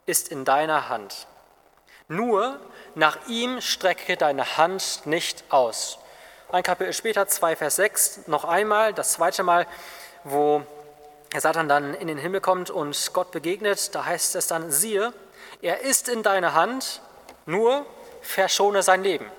[0.06, 1.26] ist in deiner Hand.
[2.08, 2.58] Nur
[2.94, 5.98] nach ihm strecke deine Hand nicht aus.
[6.52, 9.66] Ein Kapitel später, 2 Vers 6, noch einmal, das zweite Mal,
[10.22, 10.62] wo
[11.36, 15.12] Satan dann in den Himmel kommt und Gott begegnet, da heißt es dann, siehe,
[15.62, 17.00] er ist in deiner Hand,
[17.46, 17.86] nur
[18.20, 19.30] verschone sein Leben.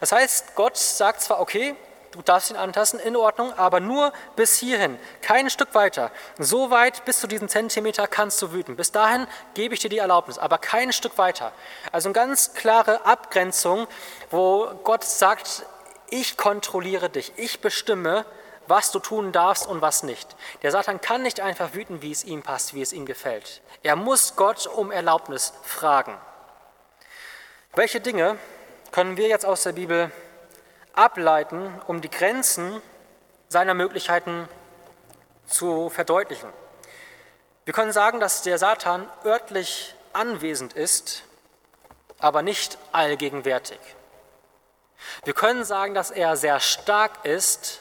[0.00, 1.76] Das heißt, Gott sagt zwar, okay,
[2.16, 6.10] du darfst ihn antasten, in Ordnung, aber nur bis hierhin, kein Stück weiter.
[6.38, 8.76] So weit bis zu diesem Zentimeter kannst du wüten.
[8.76, 11.52] Bis dahin gebe ich dir die Erlaubnis, aber kein Stück weiter.
[11.92, 13.86] Also eine ganz klare Abgrenzung,
[14.30, 15.64] wo Gott sagt,
[16.08, 18.24] ich kontrolliere dich, ich bestimme,
[18.68, 20.34] was du tun darfst und was nicht.
[20.62, 23.62] Der Satan kann nicht einfach wüten, wie es ihm passt, wie es ihm gefällt.
[23.82, 26.16] Er muss Gott um Erlaubnis fragen.
[27.74, 28.38] Welche Dinge
[28.90, 30.10] können wir jetzt aus der Bibel
[30.96, 32.82] ableiten, um die Grenzen
[33.48, 34.48] seiner Möglichkeiten
[35.46, 36.50] zu verdeutlichen.
[37.64, 41.24] Wir können sagen, dass der Satan örtlich anwesend ist,
[42.18, 43.78] aber nicht allgegenwärtig.
[45.24, 47.80] Wir können sagen, dass er sehr stark ist,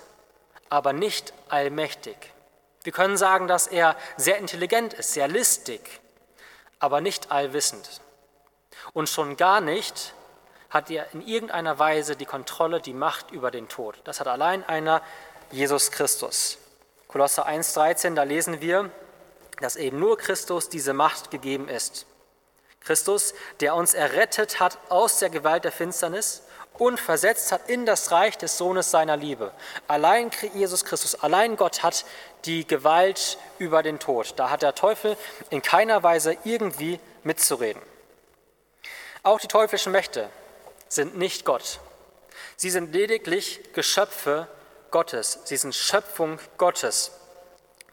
[0.70, 2.18] aber nicht allmächtig.
[2.84, 6.02] Wir können sagen, dass er sehr intelligent ist, sehr listig,
[6.80, 8.02] aber nicht allwissend.
[8.94, 10.14] Und schon gar nicht
[10.76, 13.96] hat er in irgendeiner Weise die Kontrolle, die Macht über den Tod.
[14.04, 15.02] Das hat allein einer
[15.50, 16.58] Jesus Christus.
[17.08, 18.92] Kolosser 1,13, da lesen wir,
[19.62, 22.06] dass eben nur Christus diese Macht gegeben ist.
[22.82, 26.44] Christus, der uns errettet hat aus der Gewalt der Finsternis
[26.74, 29.54] und versetzt hat in das Reich des Sohnes seiner Liebe.
[29.88, 32.04] Allein Jesus Christus, allein Gott hat
[32.44, 34.34] die Gewalt über den Tod.
[34.36, 35.16] Da hat der Teufel
[35.50, 37.82] in keiner Weise irgendwie mitzureden.
[39.24, 40.30] Auch die teuflischen Mächte,
[40.88, 41.80] sind nicht Gott.
[42.58, 44.48] Sie sind lediglich Geschöpfe
[44.92, 45.40] Gottes.
[45.46, 47.12] Sie sind Schöpfung Gottes.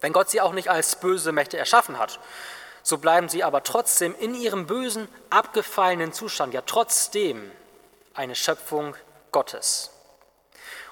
[0.01, 2.21] Wenn Gott sie auch nicht als böse Mächte erschaffen hat,
[2.83, 7.51] so bleiben sie aber trotzdem in ihrem bösen, abgefallenen Zustand, ja trotzdem
[8.15, 8.97] eine Schöpfung
[9.31, 9.91] Gottes.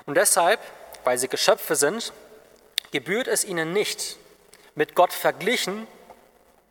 [0.07, 0.61] Und deshalb,
[1.05, 2.13] weil sie Geschöpfe sind,
[2.93, 4.17] gebührt es ihnen nicht,
[4.75, 5.87] mit Gott verglichen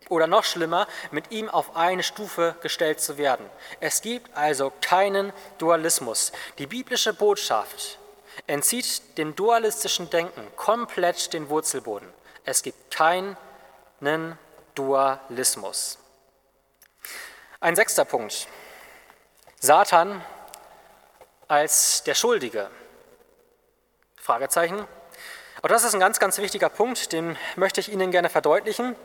[0.09, 3.49] oder noch schlimmer, mit ihm auf eine Stufe gestellt zu werden.
[3.79, 6.31] Es gibt also keinen Dualismus.
[6.57, 7.99] Die biblische Botschaft
[8.47, 12.11] entzieht dem dualistischen Denken komplett den Wurzelboden.
[12.43, 13.37] Es gibt keinen
[14.75, 15.97] Dualismus.
[17.59, 18.47] Ein sechster Punkt.
[19.59, 20.23] Satan
[21.47, 22.69] als der Schuldige.
[24.15, 24.87] Fragezeichen.
[25.61, 28.95] Auch das ist ein ganz, ganz wichtiger Punkt, den möchte ich Ihnen gerne verdeutlichen.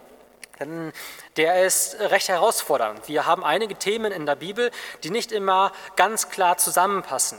[0.61, 0.92] Denn
[1.36, 3.09] der ist recht herausfordernd.
[3.09, 4.70] Wir haben einige Themen in der Bibel,
[5.02, 7.38] die nicht immer ganz klar zusammenpassen,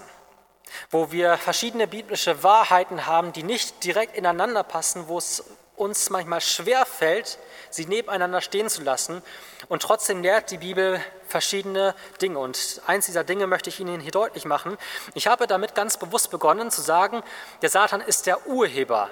[0.90, 5.44] wo wir verschiedene biblische Wahrheiten haben, die nicht direkt ineinander passen, wo es
[5.78, 7.38] uns manchmal schwer fällt,
[7.70, 9.22] sie nebeneinander stehen zu lassen.
[9.68, 12.40] Und trotzdem lehrt die Bibel verschiedene Dinge.
[12.40, 14.78] Und eins dieser Dinge möchte ich Ihnen hier deutlich machen.
[15.14, 17.24] Ich habe damit ganz bewusst begonnen zu sagen,
[17.62, 19.10] der Satan ist der Urheber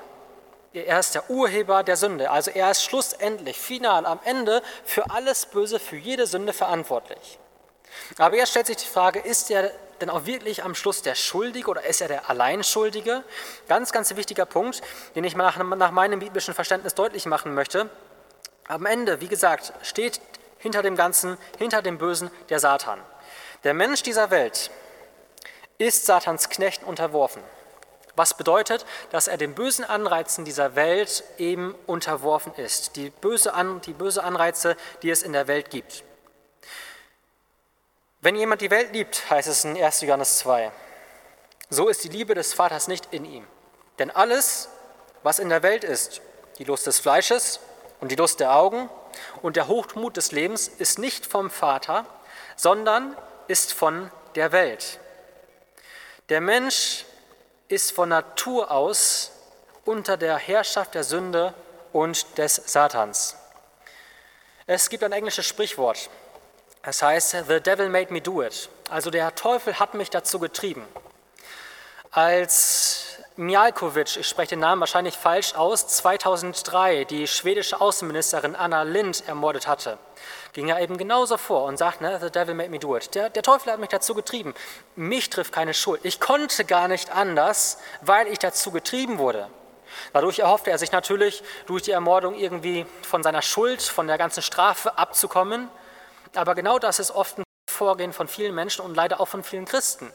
[0.73, 2.31] er ist der Urheber der Sünde.
[2.31, 7.39] Also er ist schlussendlich, final am Ende für alles Böse, für jede Sünde verantwortlich.
[8.17, 9.71] Aber jetzt stellt sich die Frage, ist er
[10.01, 13.23] denn auch wirklich am Schluss der Schuldige oder ist er der Alleinschuldige?
[13.67, 14.81] Ganz, ganz wichtiger Punkt,
[15.15, 17.89] den ich nach, nach meinem biblischen Verständnis deutlich machen möchte.
[18.67, 20.19] Am Ende, wie gesagt, steht
[20.57, 22.99] hinter dem Ganzen, hinter dem Bösen der Satan.
[23.63, 24.71] Der Mensch dieser Welt
[25.77, 27.43] ist Satans Knechten unterworfen.
[28.15, 32.95] Was bedeutet, dass er den bösen Anreizen dieser Welt eben unterworfen ist.
[32.95, 36.03] Die böse, An, die böse Anreize, die es in der Welt gibt.
[38.21, 40.01] Wenn jemand die Welt liebt, heißt es in 1.
[40.01, 40.71] Johannes 2,
[41.69, 43.47] so ist die Liebe des Vaters nicht in ihm.
[43.99, 44.69] Denn alles,
[45.23, 46.21] was in der Welt ist,
[46.59, 47.59] die Lust des Fleisches
[47.99, 48.89] und die Lust der Augen
[49.41, 52.05] und der Hochmut des Lebens, ist nicht vom Vater,
[52.55, 54.99] sondern ist von der Welt.
[56.29, 57.05] Der Mensch
[57.73, 59.31] ist von Natur aus
[59.83, 61.55] unter der Herrschaft der Sünde
[61.91, 63.35] und des Satans.
[64.67, 66.11] Es gibt ein englisches Sprichwort.
[66.83, 68.69] Es heißt, The devil made me do it.
[68.89, 70.85] Also der Teufel hat mich dazu getrieben.
[72.11, 79.27] Als Mialkovic, ich spreche den Namen wahrscheinlich falsch aus, 2003 die schwedische Außenministerin Anna Lind
[79.27, 79.97] ermordet hatte,
[80.53, 83.15] ging er eben genauso vor und sagt, ne, the devil made me do it.
[83.15, 84.53] Der, der Teufel hat mich dazu getrieben.
[84.95, 86.01] Mich trifft keine Schuld.
[86.03, 89.47] Ich konnte gar nicht anders, weil ich dazu getrieben wurde.
[90.13, 94.43] Dadurch erhoffte er sich natürlich, durch die Ermordung irgendwie von seiner Schuld, von der ganzen
[94.43, 95.69] Strafe abzukommen.
[96.35, 99.65] Aber genau das ist oft ein Vorgehen von vielen Menschen und leider auch von vielen
[99.65, 100.13] Christen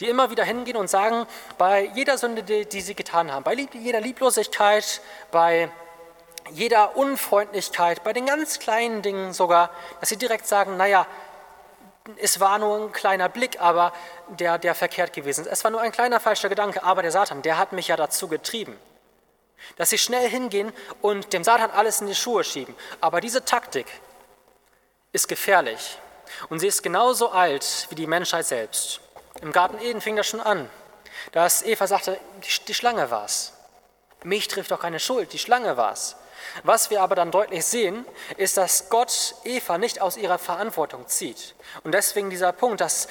[0.00, 1.26] die immer wieder hingehen und sagen,
[1.58, 5.70] bei jeder Sünde, die, die sie getan haben, bei jeder Lieblosigkeit, bei
[6.50, 9.70] jeder Unfreundlichkeit, bei den ganz kleinen Dingen sogar,
[10.00, 11.06] dass sie direkt sagen, naja,
[12.18, 13.92] es war nur ein kleiner Blick, aber
[14.28, 15.50] der, der verkehrt gewesen ist.
[15.50, 18.28] Es war nur ein kleiner falscher Gedanke, aber der Satan, der hat mich ja dazu
[18.28, 18.78] getrieben.
[19.76, 22.74] Dass sie schnell hingehen und dem Satan alles in die Schuhe schieben.
[23.00, 23.86] Aber diese Taktik
[25.12, 25.98] ist gefährlich.
[26.50, 29.00] Und sie ist genauso alt wie die Menschheit selbst.
[29.44, 30.70] Im Garten Eden fing das schon an,
[31.32, 32.18] dass Eva sagte,
[32.66, 33.52] die Schlange war es.
[34.22, 36.16] Mich trifft doch keine Schuld, die Schlange war es.
[36.62, 38.06] Was wir aber dann deutlich sehen,
[38.38, 41.54] ist, dass Gott Eva nicht aus ihrer Verantwortung zieht.
[41.82, 43.06] Und deswegen dieser Punkt, dass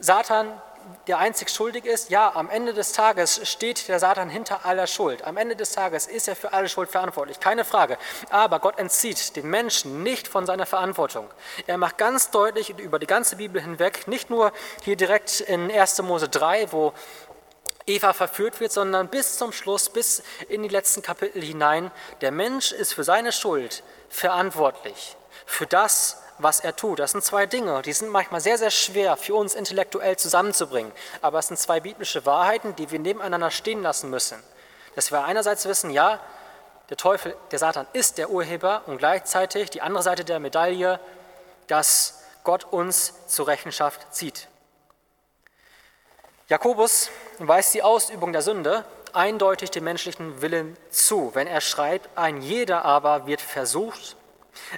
[0.00, 0.60] Satan
[1.08, 5.24] der einzig schuldig ist, ja, am Ende des Tages steht der Satan hinter aller Schuld.
[5.24, 7.98] Am Ende des Tages ist er für alle Schuld verantwortlich, keine Frage.
[8.30, 11.28] Aber Gott entzieht den Menschen nicht von seiner Verantwortung.
[11.66, 14.52] Er macht ganz deutlich über die ganze Bibel hinweg, nicht nur
[14.82, 16.02] hier direkt in 1.
[16.02, 16.92] Mose 3, wo
[17.86, 21.90] Eva verführt wird, sondern bis zum Schluss, bis in die letzten Kapitel hinein,
[22.20, 25.16] der Mensch ist für seine Schuld verantwortlich.
[25.46, 26.98] Für das, was er tut.
[26.98, 30.92] Das sind zwei Dinge, die sind manchmal sehr, sehr schwer für uns intellektuell zusammenzubringen.
[31.22, 34.42] Aber es sind zwei biblische Wahrheiten, die wir nebeneinander stehen lassen müssen.
[34.94, 36.20] Dass wir einerseits wissen, ja,
[36.90, 40.98] der Teufel, der Satan ist der Urheber und gleichzeitig die andere Seite der Medaille,
[41.66, 44.48] dass Gott uns zur Rechenschaft zieht.
[46.48, 52.40] Jakobus weist die Ausübung der Sünde eindeutig dem menschlichen Willen zu, wenn er schreibt, ein
[52.40, 54.16] jeder aber wird versucht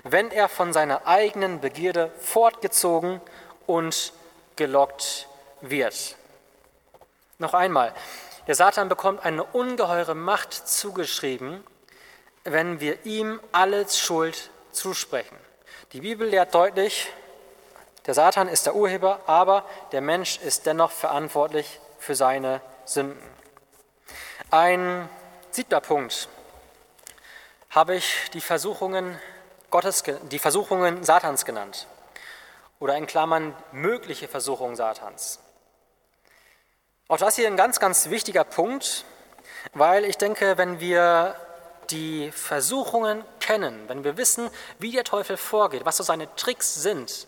[0.04, 3.20] wenn er von seiner eigenen Begierde fortgezogen
[3.66, 4.12] und
[4.56, 5.28] gelockt
[5.60, 6.16] wird.
[7.38, 7.94] Noch einmal,
[8.46, 11.64] der Satan bekommt eine ungeheure Macht zugeschrieben,
[12.44, 15.36] wenn wir ihm alle Schuld zusprechen.
[15.92, 17.08] Die Bibel lehrt deutlich,
[18.06, 23.22] der Satan ist der Urheber, aber der Mensch ist dennoch verantwortlich für seine Sünden.
[24.50, 25.08] Ein
[25.50, 26.28] siebter Punkt
[27.70, 29.18] habe ich die Versuchungen
[29.70, 31.86] Gottes, die Versuchungen Satans genannt
[32.78, 35.38] oder in Klammern mögliche Versuchungen Satans.
[37.08, 39.04] Auch das hier ein ganz, ganz wichtiger Punkt,
[39.72, 41.34] weil ich denke, wenn wir
[41.90, 44.48] die Versuchungen kennen, wenn wir wissen,
[44.78, 47.26] wie der Teufel vorgeht, was so seine Tricks sind,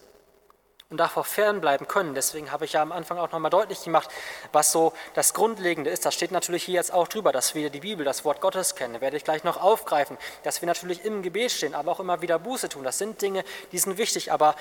[0.93, 2.14] und davor fernbleiben können.
[2.14, 4.11] Deswegen habe ich ja am Anfang auch nochmal deutlich gemacht,
[4.53, 6.05] was so das Grundlegende ist.
[6.05, 9.01] Das steht natürlich hier jetzt auch drüber, dass wir die Bibel, das Wort Gottes kennen.
[9.01, 12.38] Werde ich gleich noch aufgreifen, dass wir natürlich im Gebet stehen, aber auch immer wieder
[12.38, 12.84] Buße tun.
[12.84, 14.32] Das sind Dinge, die sind wichtig.
[14.32, 14.55] Aber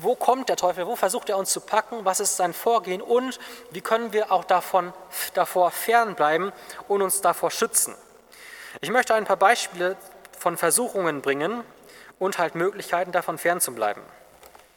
[0.00, 0.86] wo kommt der Teufel?
[0.86, 2.06] Wo versucht er uns zu packen?
[2.06, 3.02] Was ist sein Vorgehen?
[3.02, 3.38] Und
[3.72, 4.94] wie können wir auch davon,
[5.34, 6.50] davor fernbleiben
[6.88, 7.94] und uns davor schützen?
[8.80, 9.98] Ich möchte ein paar Beispiele
[10.38, 11.62] von Versuchungen bringen
[12.18, 14.02] und halt Möglichkeiten, davon fernzubleiben.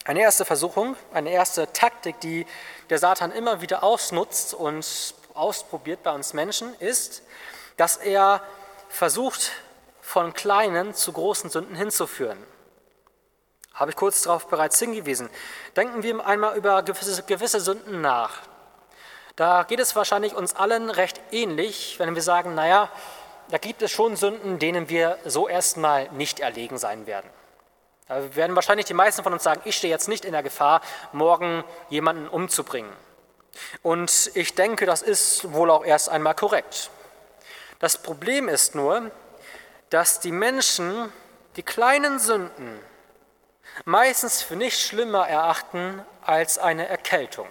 [0.07, 2.45] Eine erste Versuchung, eine erste Taktik, die
[2.91, 7.23] der Satan immer wieder ausnutzt und ausprobiert bei uns Menschen, ist,
[7.75, 8.43] dass er
[8.87, 9.51] versucht,
[10.01, 12.37] von kleinen zu großen Sünden hinzuführen.
[13.73, 15.27] Habe ich kurz darauf bereits hingewiesen.
[15.75, 18.41] Denken wir einmal über gewisse, gewisse Sünden nach.
[19.35, 22.91] Da geht es wahrscheinlich uns allen recht ähnlich, wenn wir sagen, naja,
[23.49, 27.29] da gibt es schon Sünden, denen wir so erstmal nicht erlegen sein werden.
[28.07, 30.81] Da werden wahrscheinlich die meisten von uns sagen, ich stehe jetzt nicht in der Gefahr,
[31.11, 32.91] morgen jemanden umzubringen.
[33.81, 36.91] Und ich denke, das ist wohl auch erst einmal korrekt.
[37.79, 39.11] Das Problem ist nur,
[39.89, 41.11] dass die Menschen
[41.55, 42.79] die kleinen Sünden
[43.85, 47.47] meistens für nicht schlimmer erachten als eine Erkältung.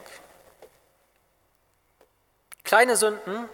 [2.62, 3.48] Kleine Sünden,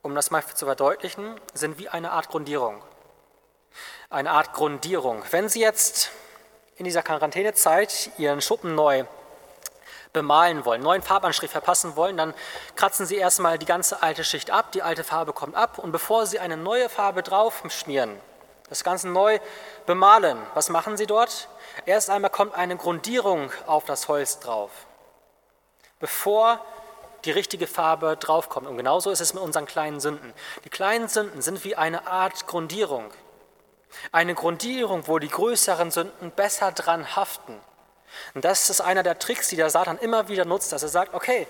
[0.00, 2.82] um das mal zu verdeutlichen, sind wie eine Art Grundierung
[4.10, 5.24] eine Art Grundierung.
[5.30, 6.10] Wenn Sie jetzt
[6.76, 9.04] in dieser Quarantänezeit Ihren Schuppen neu
[10.12, 12.34] bemalen wollen, neuen Farbanstrich verpassen wollen, dann
[12.76, 16.26] kratzen Sie erstmal die ganze alte Schicht ab, die alte Farbe kommt ab und bevor
[16.26, 18.18] Sie eine neue Farbe drauf schmieren,
[18.68, 19.38] das Ganze neu
[19.86, 21.48] bemalen, was machen Sie dort?
[21.86, 24.70] Erst einmal kommt eine Grundierung auf das Holz drauf,
[25.98, 26.60] bevor
[27.24, 28.66] die richtige Farbe draufkommt.
[28.66, 30.34] Und genauso ist es mit unseren kleinen Sünden.
[30.64, 33.10] Die kleinen Sünden sind wie eine Art Grundierung.
[34.10, 37.58] Eine Grundierung, wo die größeren Sünden besser dran haften.
[38.34, 41.14] Und das ist einer der Tricks, die der Satan immer wieder nutzt, dass er sagt,
[41.14, 41.46] okay,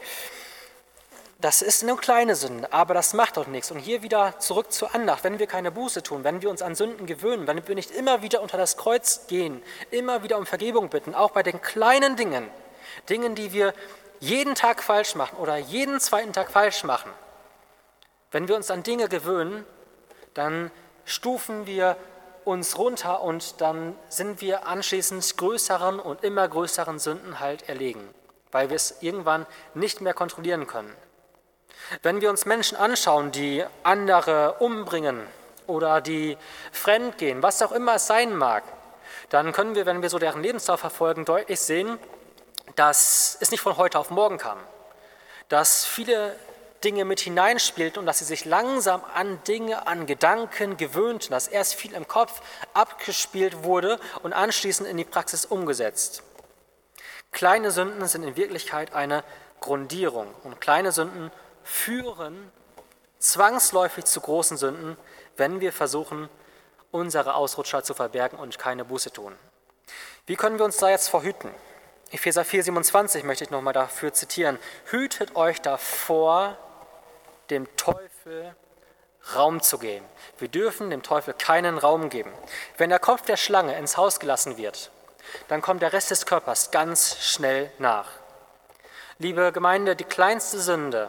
[1.43, 3.73] das ist eine kleine Sünde, aber das macht doch nichts.
[3.73, 5.25] Und hier wieder zurück zur Andacht.
[5.25, 8.23] Wenn wir keine Buße tun, wenn wir uns an Sünden gewöhnen, wenn wir nicht immer
[8.23, 12.49] wieder unter das Kreuz gehen, immer wieder um Vergebung bitten, auch bei den kleinen Dingen,
[13.09, 13.75] Dingen, die wir
[14.21, 17.11] jeden Tag falsch machen oder jeden zweiten Tag falsch machen,
[18.31, 19.67] wenn wir uns an Dinge gewöhnen,
[20.35, 20.71] dann
[21.05, 21.97] stufen wir
[22.45, 28.09] uns runter und dann sind wir anschließend größeren und immer größeren Sünden halt erlegen,
[28.51, 30.95] weil wir es irgendwann nicht mehr kontrollieren können.
[32.03, 35.21] Wenn wir uns Menschen anschauen, die andere umbringen
[35.67, 36.37] oder die
[36.71, 38.65] fremdgehen, was auch immer es sein mag,
[39.31, 41.99] dann können wir, wenn wir so deren Lebenslauf verfolgen, deutlich sehen,
[42.77, 44.59] dass es nicht von heute auf morgen kam,
[45.49, 46.37] dass viele
[46.85, 51.75] Dinge mit hineinspielten und dass sie sich langsam an Dinge, an Gedanken gewöhnten, dass erst
[51.75, 52.41] viel im Kopf
[52.75, 56.23] abgespielt wurde und anschließend in die Praxis umgesetzt.
[57.31, 59.25] Kleine Sünden sind in Wirklichkeit eine
[59.61, 61.31] Grundierung und kleine Sünden
[61.63, 62.51] führen
[63.19, 64.97] zwangsläufig zu großen Sünden,
[65.37, 66.29] wenn wir versuchen,
[66.91, 69.35] unsere Ausrutscher zu verbergen und keine Buße tun.
[70.27, 71.51] Wie können wir uns da jetzt verhüten?
[72.11, 74.59] Epheser 4,27 möchte ich nochmal dafür zitieren.
[74.87, 76.59] Hütet euch davor,
[77.53, 78.55] dem Teufel
[79.37, 80.05] Raum zu geben.
[80.39, 82.33] Wir dürfen dem Teufel keinen Raum geben.
[82.77, 84.91] Wenn der Kopf der Schlange ins Haus gelassen wird,
[85.49, 88.09] dann kommt der Rest des Körpers ganz schnell nach.
[89.19, 91.09] Liebe Gemeinde, die kleinste Sünde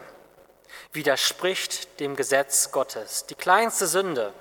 [0.92, 3.26] widerspricht dem Gesetz Gottes.
[3.26, 4.32] Die kleinste Sünde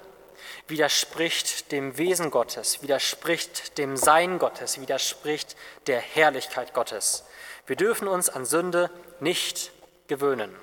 [0.68, 5.56] widerspricht dem Wesen Gottes, widerspricht dem Sein Gottes, widerspricht
[5.88, 7.24] der Herrlichkeit Gottes.
[7.66, 9.72] Wir dürfen uns an Sünde nicht
[10.08, 10.56] gewöhnen.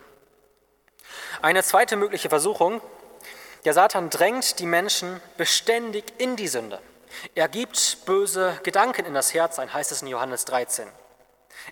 [1.42, 2.80] Eine zweite mögliche Versuchung,
[3.64, 6.80] der Satan drängt die Menschen beständig in die Sünde.
[7.34, 10.88] Er gibt böse Gedanken in das Herz ein, heißt es in Johannes 13.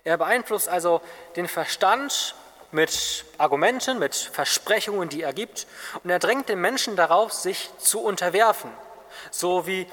[0.03, 1.01] Er beeinflusst also
[1.35, 2.35] den Verstand
[2.71, 5.65] mit Argumenten, mit Versprechungen, die er gibt,
[6.03, 8.71] und er drängt den Menschen darauf, sich zu unterwerfen,
[9.31, 9.87] so wie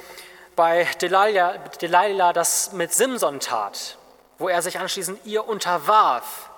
[0.55, 3.97] bei Delilah, Delilah das mit Simson tat,
[4.39, 6.51] wo er sich anschließend ihr unterwarf.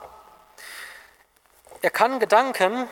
[1.80, 2.88] Er kann Gedanken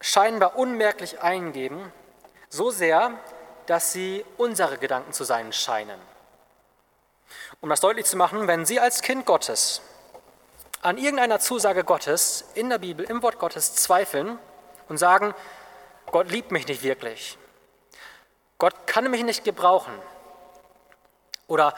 [0.00, 1.92] scheinbar unmerklich eingeben,
[2.48, 3.18] so sehr,
[3.66, 6.00] dass sie unsere Gedanken zu sein scheinen.
[7.60, 9.82] Um das deutlich zu machen, wenn Sie als Kind Gottes
[10.80, 14.38] an irgendeiner Zusage Gottes in der Bibel, im Wort Gottes zweifeln
[14.88, 15.34] und sagen,
[16.06, 17.36] Gott liebt mich nicht wirklich,
[18.56, 19.92] Gott kann mich nicht gebrauchen.
[21.48, 21.74] Oder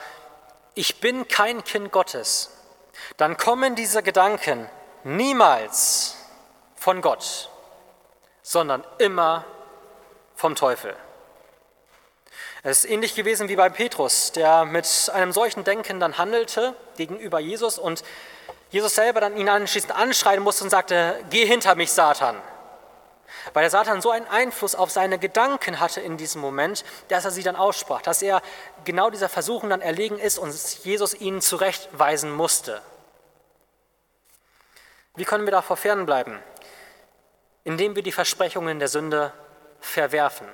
[0.75, 2.51] ich bin kein Kind Gottes,
[3.17, 4.69] dann kommen diese Gedanken
[5.03, 6.15] niemals
[6.75, 7.51] von Gott
[8.51, 9.45] sondern immer
[10.35, 10.93] vom Teufel.
[12.63, 17.39] Es ist ähnlich gewesen wie bei Petrus, der mit einem solchen Denken dann handelte gegenüber
[17.39, 18.03] Jesus und
[18.69, 22.35] Jesus selber dann ihn anschließend anschreien musste und sagte, geh hinter mich, Satan.
[23.53, 27.31] Weil der Satan so einen Einfluss auf seine Gedanken hatte in diesem Moment, dass er
[27.31, 28.41] sie dann aussprach, dass er
[28.83, 32.81] genau dieser Versuchung dann erlegen ist und Jesus ihn zurechtweisen musste.
[35.15, 36.39] Wie können wir davor fernbleiben?
[37.63, 39.33] Indem wir die Versprechungen der Sünde
[39.79, 40.47] verwerfen.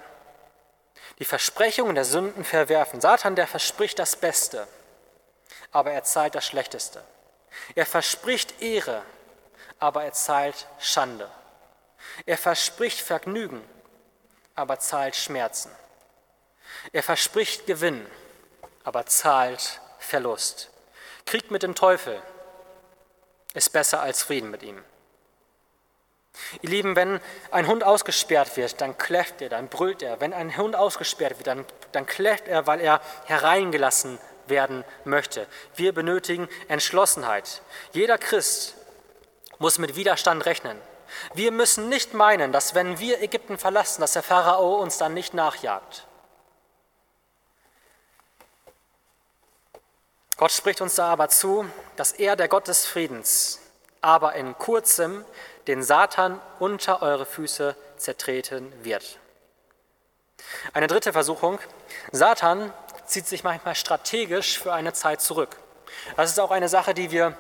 [1.20, 3.02] Die Versprechungen der Sünden verwerfen.
[3.02, 4.68] Satan, der verspricht das Beste,
[5.72, 7.04] aber er zahlt das Schlechteste.
[7.76, 9.02] Er verspricht Ehre,
[9.80, 11.30] aber er zahlt Schande.
[12.26, 13.64] Er verspricht Vergnügen,
[14.56, 15.72] aber zahlt Schmerzen.
[16.92, 18.06] Er verspricht Gewinn,
[18.84, 20.70] aber zahlt Verlust.
[21.26, 22.22] Krieg mit dem Teufel
[23.58, 24.82] ist besser als Frieden mit ihm.
[26.62, 27.20] Ihr Lieben, wenn
[27.52, 30.22] ein Hund ausgesperrt wird, dann kläfft er, dann brüllt er.
[30.22, 35.48] Wenn ein Hund ausgesperrt wird, dann, dann kläfft er, weil er hereingelassen werden möchte.
[35.76, 37.62] Wir benötigen Entschlossenheit.
[37.92, 38.76] Jeder Christ
[39.58, 40.80] muss mit Widerstand rechnen.
[41.34, 45.34] Wir müssen nicht meinen, dass wenn wir Ägypten verlassen, dass der Pharao uns dann nicht
[45.34, 46.07] nachjagt.
[50.38, 51.66] Gott spricht uns da aber zu,
[51.96, 53.60] dass er, der Gott des Friedens,
[54.02, 55.26] aber in kurzem
[55.66, 59.18] den Satan unter eure Füße zertreten wird.
[60.74, 61.60] Eine dritte Versuchung.
[62.12, 62.72] Satan
[63.08, 65.58] zieht sich manchmal strategisch für eine Zeit zurück.
[66.16, 67.36] Das ist auch eine Sache, die wir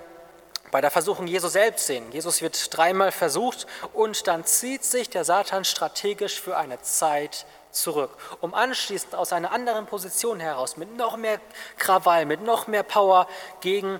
[0.72, 2.12] bei der Versuchung Jesu selbst sehen.
[2.12, 7.46] Jesus wird dreimal versucht und dann zieht sich der Satan strategisch für eine Zeit
[7.82, 8.12] zurück,
[8.42, 11.40] um anschließend aus einer anderen Position heraus mit noch mehr
[11.78, 13.28] Krawall, mit noch mehr Power
[13.62, 14.00] gegen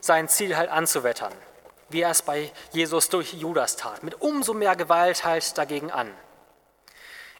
[0.00, 1.32] sein Ziel halt anzuwettern
[1.94, 6.12] wie er es bei Jesus durch Judas tat, mit umso mehr Gewalt halt dagegen an.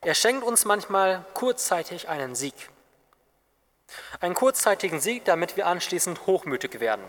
[0.00, 2.54] Er schenkt uns manchmal kurzzeitig einen Sieg.
[4.20, 7.04] Einen kurzzeitigen Sieg, damit wir anschließend hochmütig werden.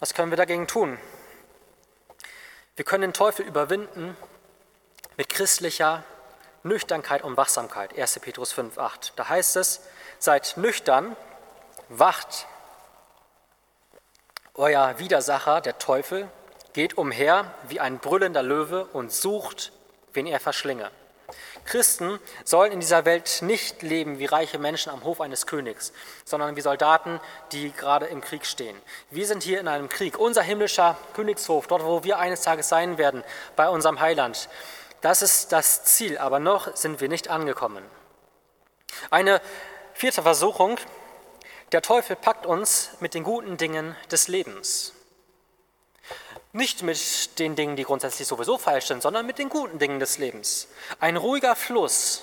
[0.00, 0.98] Was können wir dagegen tun?
[2.76, 4.16] Wir können den Teufel überwinden
[5.18, 6.04] mit christlicher
[6.62, 7.98] Nüchternkeit und Wachsamkeit.
[7.98, 8.20] 1.
[8.20, 9.12] Petrus 5,8.
[9.16, 9.82] Da heißt es:
[10.18, 11.14] Seid nüchtern,
[11.90, 12.46] wacht,
[14.54, 16.28] euer Widersacher, der Teufel,
[16.72, 19.72] geht umher wie ein brüllender Löwe und sucht,
[20.12, 20.90] wen er verschlinge.
[21.64, 25.92] Christen sollen in dieser Welt nicht leben wie reiche Menschen am Hof eines Königs,
[26.24, 27.20] sondern wie Soldaten,
[27.52, 28.80] die gerade im Krieg stehen.
[29.10, 30.18] Wir sind hier in einem Krieg.
[30.18, 33.22] Unser himmlischer Königshof, dort wo wir eines Tages sein werden,
[33.56, 34.48] bei unserem Heiland,
[35.00, 37.84] das ist das Ziel, aber noch sind wir nicht angekommen.
[39.10, 39.40] Eine
[39.94, 40.78] vierte Versuchung
[41.72, 44.94] der Teufel packt uns mit den guten Dingen des Lebens.
[46.52, 50.16] Nicht mit den Dingen, die grundsätzlich sowieso falsch sind, sondern mit den guten Dingen des
[50.16, 50.68] Lebens.
[50.98, 52.22] Ein ruhiger Fluss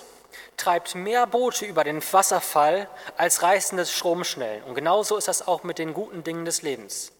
[0.58, 4.64] treibt mehr Boote über den Wasserfall als reißende Stromschnellen.
[4.64, 7.12] Und genauso ist das auch mit den guten Dingen des Lebens,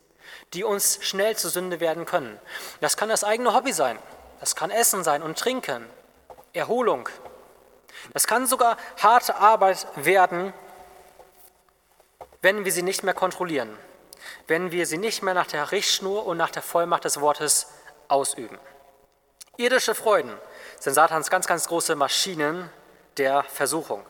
[0.54, 2.40] die uns schnell zur Sünde werden können.
[2.82, 4.00] Das kann das eigene Hobby sein.
[4.40, 5.88] Das kann Essen sein und Trinken,
[6.54, 7.10] Erholung.
[8.14, 10.54] Das kann sogar harte Arbeit werden,
[12.42, 13.76] wenn wir sie nicht mehr kontrollieren,
[14.48, 17.68] wenn wir sie nicht mehr nach der Richtschnur und nach der Vollmacht des Wortes
[18.08, 18.60] ausüben.
[19.58, 20.38] Irdische Freuden
[20.80, 22.70] sind Satans ganz, ganz große Maschinen
[23.18, 24.06] der Versuchung.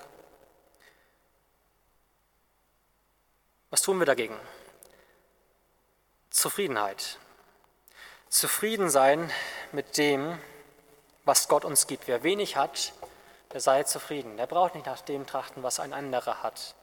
[3.69, 4.39] Was tun wir dagegen?
[6.29, 7.19] Zufriedenheit.
[8.29, 9.31] Zufrieden sein
[9.71, 10.37] mit dem,
[11.23, 12.07] was Gott uns gibt.
[12.07, 12.93] Wer wenig hat,
[13.53, 14.37] der sei zufrieden.
[14.37, 16.75] Der braucht nicht nach dem trachten, was ein anderer hat.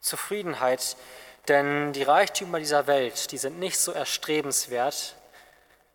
[0.00, 0.96] Zufriedenheit,
[1.48, 5.16] denn die Reichtümer dieser Welt, die sind nicht so erstrebenswert,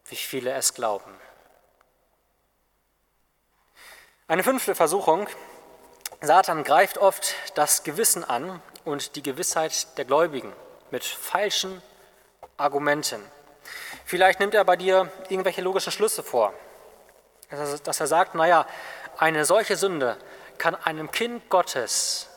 [0.05, 1.13] wie viele es glauben.
[4.27, 5.27] Eine fünfte Versuchung.
[6.21, 10.53] Satan greift oft das Gewissen an und die Gewissheit der Gläubigen
[10.91, 11.81] mit falschen
[12.57, 13.23] Argumenten.
[14.09, 16.51] Vielleicht nimmt er bei dir irgendwelche logischen Schlüsse vor,
[17.83, 18.65] dass er sagt, naja,
[19.19, 20.17] eine solche Sünde
[20.57, 22.27] kann einem Kind Gottes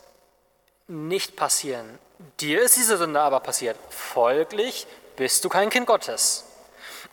[0.86, 1.98] nicht passieren.
[2.40, 3.78] Dir ist diese Sünde aber passiert.
[3.88, 6.44] Folglich bist du kein Kind Gottes.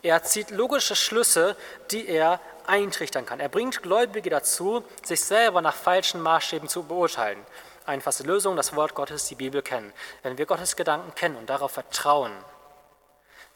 [0.02, 1.56] Er zieht logische Schlüsse,
[1.92, 3.40] die er eintrichtern kann.
[3.40, 7.40] Er bringt Gläubige dazu, sich selber nach falschen Maßstäben zu beurteilen.
[7.86, 9.94] Einfachste Lösung, das Wort Gottes, die Bibel kennen.
[10.22, 12.34] Wenn wir Gottes Gedanken kennen und darauf vertrauen,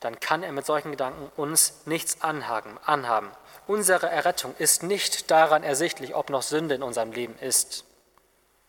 [0.03, 3.31] dann kann er mit solchen Gedanken uns nichts anhaben.
[3.67, 7.85] Unsere Errettung ist nicht daran ersichtlich, ob noch Sünde in unserem Leben ist.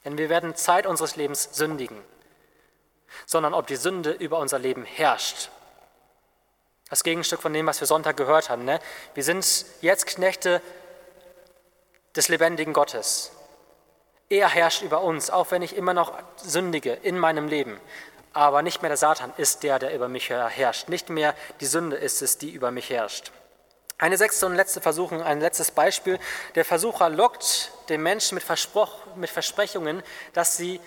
[0.05, 2.01] Denn wir werden Zeit unseres Lebens sündigen,
[3.27, 5.51] sondern ob die Sünde über unser Leben herrscht.
[6.89, 8.65] Das Gegenstück von dem, was wir Sonntag gehört haben.
[8.65, 8.79] Ne?
[9.15, 10.63] Wir sind jetzt Knechte
[12.15, 13.33] des lebendigen Gottes.
[14.29, 17.81] Er herrscht über uns, auch wenn ich immer noch sündige in meinem Leben.
[18.35, 20.89] Aber nicht mehr der Satan ist der, der über mich herrscht.
[20.89, 23.31] Nicht mehr die Sünde ist es, die über mich herrscht.
[23.97, 26.19] Eine sechste und letzte Versuchung, ein letztes Beispiel.
[26.57, 28.45] Der Versucher lockt den Menschen mit,
[29.15, 30.81] mit Versprechungen, dass sie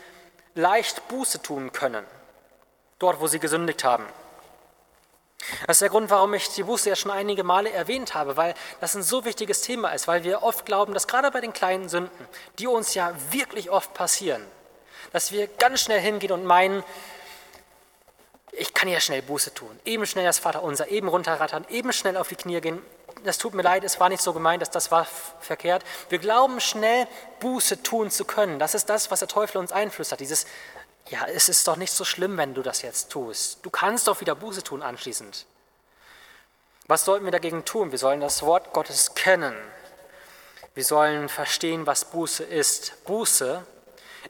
[0.55, 2.05] leicht Buße tun können,
[2.99, 4.05] dort wo sie gesündigt haben.
[5.67, 8.55] Das ist der Grund, warum ich die Buße ja schon einige Male erwähnt habe, weil
[8.81, 11.87] das ein so wichtiges Thema ist, weil wir oft glauben, dass gerade bei den kleinen
[11.87, 12.27] Sünden,
[12.59, 14.45] die uns ja wirklich oft passieren,
[15.13, 16.83] dass wir ganz schnell hingehen und meinen,
[18.57, 22.27] ich kann ja schnell Buße tun, eben schnell das Vaterunser, eben runterrattern, eben schnell auf
[22.27, 22.81] die Knie gehen.
[23.23, 25.83] Das tut mir leid, es war nicht so gemeint, dass das war verkehrt.
[26.09, 27.07] Wir glauben schnell
[27.39, 28.59] Buße tun zu können.
[28.59, 30.19] Das ist das, was der Teufel uns einflüstert.
[30.19, 30.45] Dieses,
[31.09, 33.59] ja, es ist doch nicht so schlimm, wenn du das jetzt tust.
[33.63, 35.45] Du kannst doch wieder Buße tun anschließend.
[36.87, 37.91] Was sollten wir dagegen tun?
[37.91, 39.55] Wir sollen das Wort Gottes kennen.
[40.73, 43.03] Wir sollen verstehen, was Buße ist.
[43.05, 43.65] Buße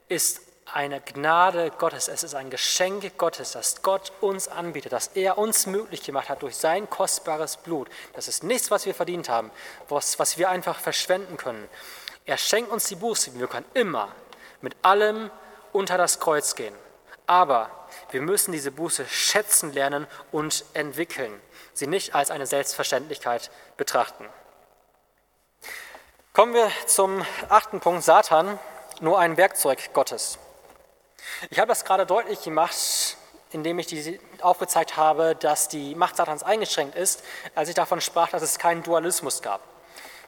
[0.08, 0.40] ist
[0.72, 5.66] eine Gnade Gottes, es ist ein Geschenk Gottes, das Gott uns anbietet, das er uns
[5.66, 7.88] möglich gemacht hat durch sein kostbares Blut.
[8.14, 9.50] Das ist nichts, was wir verdient haben,
[9.88, 11.68] was, was wir einfach verschwenden können.
[12.26, 14.08] Er schenkt uns die Buße, wir können immer
[14.60, 15.30] mit allem
[15.72, 16.74] unter das Kreuz gehen.
[17.26, 17.70] Aber
[18.10, 21.40] wir müssen diese Buße schätzen lernen und entwickeln,
[21.72, 24.26] sie nicht als eine Selbstverständlichkeit betrachten.
[26.32, 28.58] Kommen wir zum achten Punkt, Satan,
[29.00, 30.38] nur ein Werkzeug Gottes.
[31.50, 33.16] Ich habe das gerade deutlich gemacht,
[33.50, 37.22] indem ich die aufgezeigt habe, dass die Macht Satans eingeschränkt ist,
[37.54, 39.60] als ich davon sprach, dass es keinen Dualismus gab,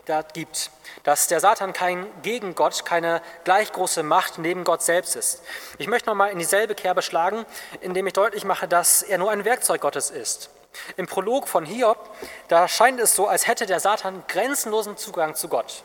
[0.06, 0.70] da gibt,
[1.02, 5.42] dass der Satan kein Gegengott, keine gleich große Macht neben Gott selbst ist.
[5.78, 7.44] Ich möchte nochmal in dieselbe Kerbe schlagen,
[7.80, 10.50] indem ich deutlich mache, dass er nur ein Werkzeug Gottes ist.
[10.96, 12.10] Im Prolog von Hiob,
[12.48, 15.84] da scheint es so, als hätte der Satan grenzenlosen Zugang zu Gott.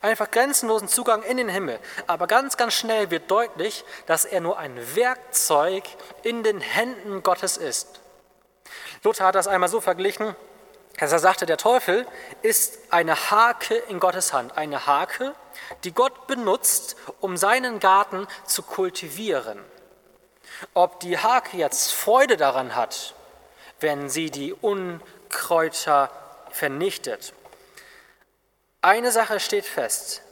[0.00, 1.78] Einfach grenzenlosen Zugang in den Himmel.
[2.06, 5.84] Aber ganz, ganz schnell wird deutlich, dass er nur ein Werkzeug
[6.22, 8.00] in den Händen Gottes ist.
[9.02, 10.36] Luther hat das einmal so verglichen,
[10.98, 12.06] dass er sagte, der Teufel
[12.42, 14.56] ist eine Hake in Gottes Hand.
[14.56, 15.34] Eine Hake,
[15.84, 19.64] die Gott benutzt, um seinen Garten zu kultivieren.
[20.74, 23.14] Ob die Hake jetzt Freude daran hat,
[23.80, 26.10] wenn sie die Unkräuter
[26.50, 27.32] vernichtet,
[28.82, 30.22] eine Sache steht fest.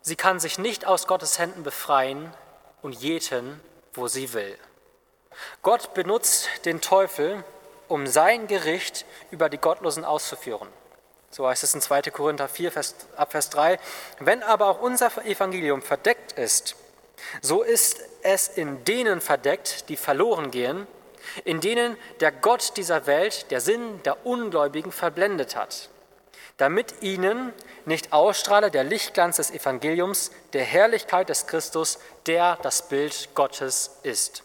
[0.00, 2.32] Sie kann sich nicht aus Gottes Händen befreien
[2.80, 3.60] und jäten,
[3.92, 4.56] wo sie will.
[5.62, 7.44] Gott benutzt den Teufel,
[7.86, 10.68] um sein Gericht über die Gottlosen auszuführen.
[11.30, 12.02] So heißt es in 2.
[12.02, 13.78] Korinther 4, Vers, ab Vers 3.
[14.18, 16.74] Wenn aber auch unser Evangelium verdeckt ist,
[17.42, 20.86] so ist es in denen verdeckt, die verloren gehen,
[21.44, 25.90] in denen der Gott dieser Welt, der Sinn der Ungläubigen verblendet hat
[26.58, 27.54] damit ihnen
[27.86, 34.42] nicht ausstrahle der Lichtglanz des Evangeliums, der Herrlichkeit des Christus, der das Bild Gottes ist.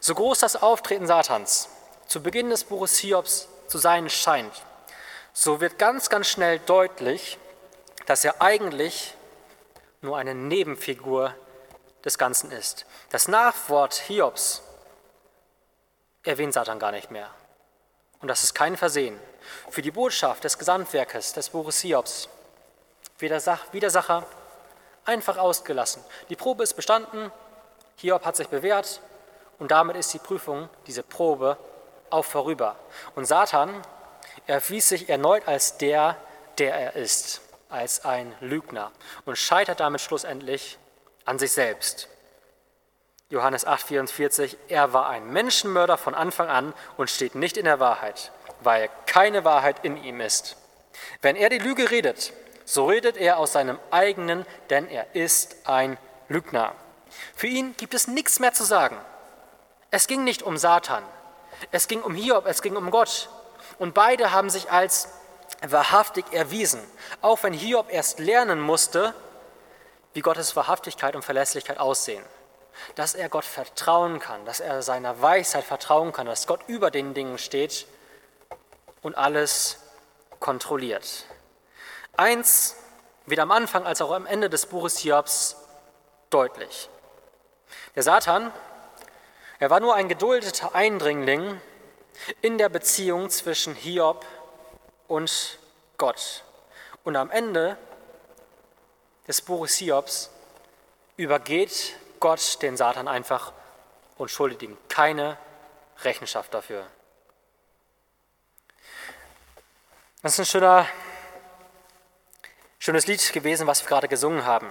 [0.00, 1.68] So groß das Auftreten Satans
[2.06, 4.52] zu Beginn des Buches Hiobs zu sein scheint,
[5.32, 7.38] so wird ganz, ganz schnell deutlich,
[8.06, 9.14] dass er eigentlich
[10.00, 11.34] nur eine Nebenfigur
[12.04, 12.86] des Ganzen ist.
[13.10, 14.62] Das Nachwort Hiobs
[16.22, 17.28] erwähnt Satan gar nicht mehr.
[18.20, 19.18] Und das ist kein Versehen.
[19.70, 22.28] Für die Botschaft des Gesamtwerkes des Buches Hiobs
[23.18, 24.24] Widersacher
[25.04, 26.04] einfach ausgelassen.
[26.28, 27.32] Die Probe ist bestanden,
[27.96, 29.00] Hiob hat sich bewährt
[29.58, 31.56] und damit ist die Prüfung, diese Probe,
[32.10, 32.76] auch vorüber.
[33.14, 33.82] Und Satan
[34.46, 36.16] erwies sich erneut als der,
[36.58, 38.92] der er ist, als ein Lügner
[39.24, 40.78] und scheitert damit schlussendlich
[41.24, 42.08] an sich selbst.
[43.28, 48.30] Johannes 8,44, er war ein Menschenmörder von Anfang an und steht nicht in der Wahrheit,
[48.60, 50.56] weil keine Wahrheit in ihm ist.
[51.22, 52.32] Wenn er die Lüge redet,
[52.64, 55.98] so redet er aus seinem eigenen, denn er ist ein
[56.28, 56.72] Lügner.
[57.34, 58.98] Für ihn gibt es nichts mehr zu sagen.
[59.90, 61.04] Es ging nicht um Satan,
[61.70, 63.28] es ging um Hiob, es ging um Gott.
[63.78, 65.08] Und beide haben sich als
[65.66, 66.80] wahrhaftig erwiesen,
[67.20, 69.14] auch wenn Hiob erst lernen musste,
[70.12, 72.24] wie Gottes Wahrhaftigkeit und Verlässlichkeit aussehen
[72.94, 77.14] dass er Gott vertrauen kann, dass er seiner Weisheit vertrauen kann, dass Gott über den
[77.14, 77.86] Dingen steht
[79.06, 79.78] und alles
[80.40, 81.26] kontrolliert.
[82.16, 82.74] Eins
[83.26, 85.54] wird am Anfang als auch am Ende des Buches Hiobs
[86.28, 86.90] deutlich.
[87.94, 88.52] Der Satan,
[89.60, 91.60] er war nur ein geduldeter Eindringling
[92.42, 94.26] in der Beziehung zwischen Hiob
[95.06, 95.60] und
[95.98, 96.42] Gott.
[97.04, 97.78] Und am Ende
[99.28, 100.30] des Buches Hiobs
[101.16, 103.52] übergeht Gott den Satan einfach
[104.18, 105.38] und schuldet ihm keine
[106.02, 106.88] Rechenschaft dafür.
[110.26, 110.88] Das ist ein schöner,
[112.80, 114.68] Schönes Lied gewesen, was wir gerade gesungen haben,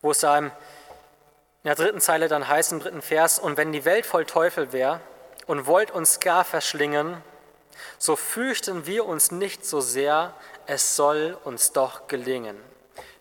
[0.00, 0.50] wo es in
[1.62, 5.02] der dritten Zeile dann heißt, im dritten Vers, und wenn die Welt voll Teufel wäre
[5.46, 7.22] und wollt uns gar verschlingen,
[7.98, 10.32] so fürchten wir uns nicht so sehr,
[10.64, 12.56] es soll uns doch gelingen.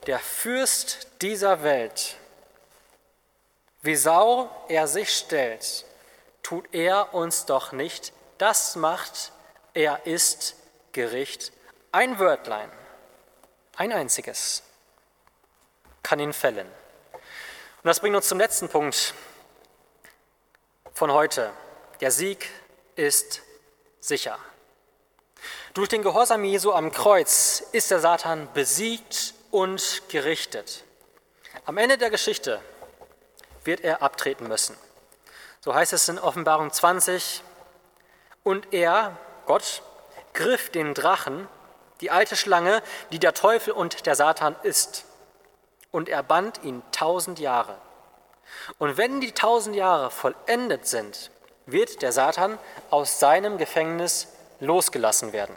[0.05, 2.15] Der Fürst dieser Welt,
[3.81, 5.83] wie Sau er sich stellt,
[6.43, 8.13] tut er uns doch nicht.
[8.37, 9.33] Das macht,
[9.73, 10.55] er ist
[10.97, 11.51] Gericht.
[11.91, 12.71] Ein Wörtlein,
[13.75, 14.63] ein einziges,
[16.01, 16.65] kann ihn fällen.
[16.65, 19.13] Und das bringt uns zum letzten Punkt
[20.91, 21.51] von heute.
[22.01, 22.49] Der Sieg
[22.95, 23.43] ist
[23.99, 24.39] sicher.
[25.75, 30.83] Durch den Gehorsam Jesu am Kreuz ist der Satan besiegt und gerichtet.
[31.65, 32.59] Am Ende der Geschichte
[33.63, 34.75] wird er abtreten müssen.
[35.59, 37.43] So heißt es in Offenbarung 20.
[38.41, 39.83] Und er, Gott,
[40.37, 41.49] griff den Drachen,
[41.99, 42.81] die alte Schlange,
[43.11, 45.03] die der Teufel und der Satan ist,
[45.91, 47.75] und er band ihn tausend Jahre.
[48.77, 51.31] Und wenn die tausend Jahre vollendet sind,
[51.65, 52.57] wird der Satan
[52.91, 54.27] aus seinem Gefängnis
[54.59, 55.55] losgelassen werden.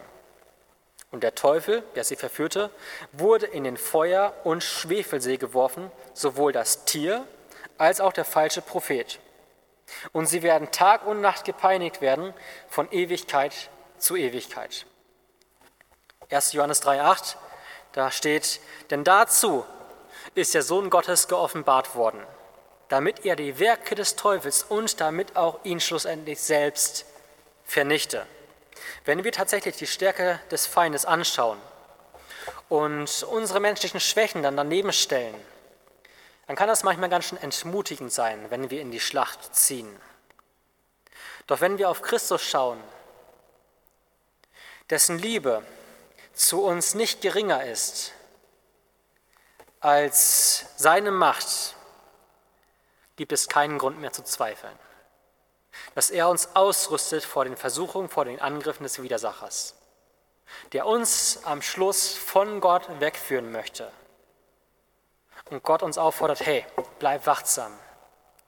[1.11, 2.71] Und der Teufel, der sie verführte,
[3.13, 7.27] wurde in den Feuer- und Schwefelsee geworfen, sowohl das Tier
[7.79, 9.19] als auch der falsche Prophet.
[10.13, 12.33] Und sie werden Tag und Nacht gepeinigt werden
[12.69, 13.71] von Ewigkeit
[14.01, 14.87] zu Ewigkeit.
[16.31, 16.53] 1.
[16.53, 17.37] Johannes 3,8,
[17.93, 19.65] da steht: Denn dazu
[20.35, 22.23] ist der Sohn Gottes geoffenbart worden,
[22.89, 27.05] damit er die Werke des Teufels und damit auch ihn schlussendlich selbst
[27.65, 28.27] vernichte.
[29.05, 31.59] Wenn wir tatsächlich die Stärke des Feindes anschauen
[32.69, 35.35] und unsere menschlichen Schwächen dann daneben stellen,
[36.47, 40.01] dann kann das manchmal ganz schön entmutigend sein, wenn wir in die Schlacht ziehen.
[41.47, 42.81] Doch wenn wir auf Christus schauen,
[44.91, 45.65] dessen Liebe
[46.35, 48.13] zu uns nicht geringer ist
[49.81, 51.75] als seine Macht,
[53.17, 54.79] gibt es keinen Grund mehr zu zweifeln,
[55.95, 59.75] dass er uns ausrüstet vor den Versuchungen, vor den Angriffen des Widersachers,
[60.73, 63.91] der uns am Schluss von Gott wegführen möchte
[65.51, 66.67] und Gott uns auffordert, hey,
[66.99, 67.73] bleib wachsam,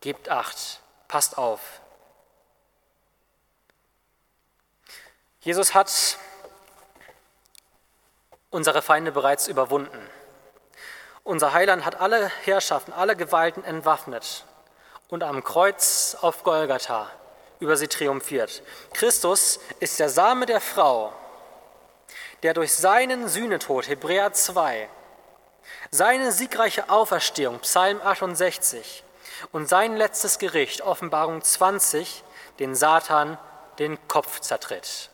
[0.01, 1.61] gebt acht, passt auf.
[5.41, 6.19] Jesus hat
[8.53, 10.09] unsere Feinde bereits überwunden.
[11.25, 14.45] Unser Heiland hat alle Herrschaften, alle Gewalten entwaffnet
[15.09, 17.11] und am Kreuz auf Golgatha
[17.59, 18.63] über sie triumphiert.
[18.93, 21.13] Christus ist der Same der Frau,
[22.43, 24.89] der durch seinen Sühnetod, Hebräer 2,
[25.91, 29.05] seine siegreiche Auferstehung, Psalm 68,
[29.53, 32.25] und sein letztes Gericht, Offenbarung 20,
[32.59, 33.39] den Satan
[33.79, 35.11] den Kopf zertritt.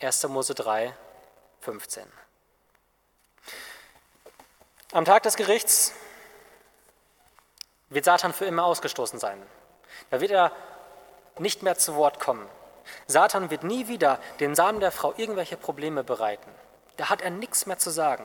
[0.00, 0.28] 1.
[0.28, 0.94] Mose 3,
[1.60, 2.23] 15.
[4.94, 5.92] Am Tag des Gerichts
[7.88, 9.42] wird Satan für immer ausgestoßen sein.
[10.10, 10.52] Da wird er
[11.40, 12.46] nicht mehr zu Wort kommen.
[13.08, 16.48] Satan wird nie wieder den Samen der Frau irgendwelche Probleme bereiten.
[16.96, 18.22] Da hat er nichts mehr zu sagen.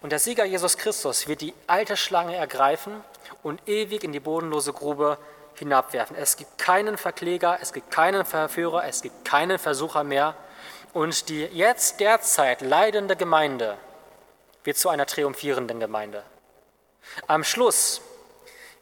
[0.00, 3.02] Und der Sieger Jesus Christus wird die alte Schlange ergreifen
[3.42, 5.18] und ewig in die bodenlose Grube
[5.54, 6.14] hinabwerfen.
[6.14, 10.36] Es gibt keinen Verkläger, es gibt keinen Verführer, es gibt keinen Versucher mehr.
[10.92, 13.76] Und die jetzt derzeit leidende Gemeinde
[14.64, 16.24] wird zu einer triumphierenden Gemeinde.
[17.26, 18.00] Am Schluss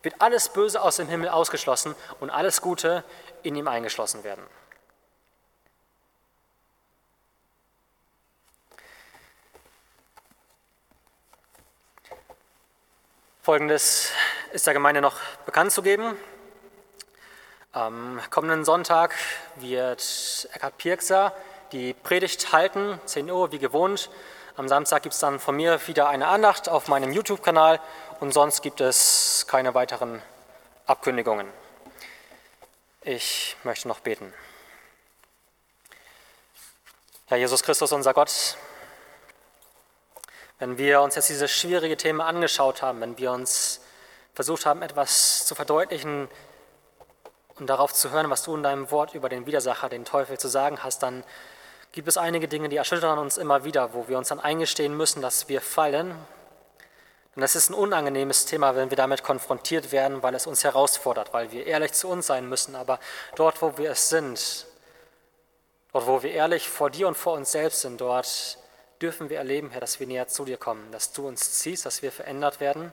[0.03, 3.05] wird alles Böse aus dem Himmel ausgeschlossen und alles Gute
[3.43, 4.45] in ihm eingeschlossen werden.
[13.43, 14.13] Folgendes
[14.53, 15.17] ist der Gemeinde noch
[15.47, 16.17] bekannt zu geben.
[17.73, 19.15] Am kommenden Sonntag
[19.57, 21.35] wird Eckhard Pirkser
[21.73, 24.11] die Predigt halten, 10 Uhr wie gewohnt.
[24.57, 27.81] Am Samstag gibt es dann von mir wieder eine Andacht auf meinem YouTube-Kanal
[28.19, 30.21] und sonst gibt es keine weiteren
[30.87, 31.47] Abkündigungen.
[33.03, 34.35] Ich möchte noch beten.
[37.27, 38.57] Herr Jesus Christus, unser Gott,
[40.59, 43.81] wenn wir uns jetzt dieses schwierige Thema angeschaut haben, wenn wir uns
[44.35, 46.29] versucht haben, etwas zu verdeutlichen
[47.55, 50.49] und darauf zu hören, was du in deinem Wort über den Widersacher, den Teufel, zu
[50.49, 51.23] sagen hast, dann
[51.93, 55.23] gibt es einige Dinge, die erschüttern uns immer wieder, wo wir uns dann eingestehen müssen,
[55.23, 56.11] dass wir fallen.
[57.35, 61.33] Und das ist ein unangenehmes Thema, wenn wir damit konfrontiert werden, weil es uns herausfordert,
[61.33, 62.75] weil wir ehrlich zu uns sein müssen.
[62.75, 62.99] Aber
[63.37, 64.67] dort, wo wir es sind,
[65.93, 68.59] dort, wo wir ehrlich vor dir und vor uns selbst sind, dort
[69.01, 72.03] dürfen wir erleben, Herr, dass wir näher zu dir kommen, dass du uns ziehst, dass
[72.03, 72.93] wir verändert werden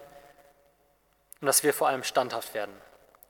[1.41, 2.73] und dass wir vor allem standhaft werden.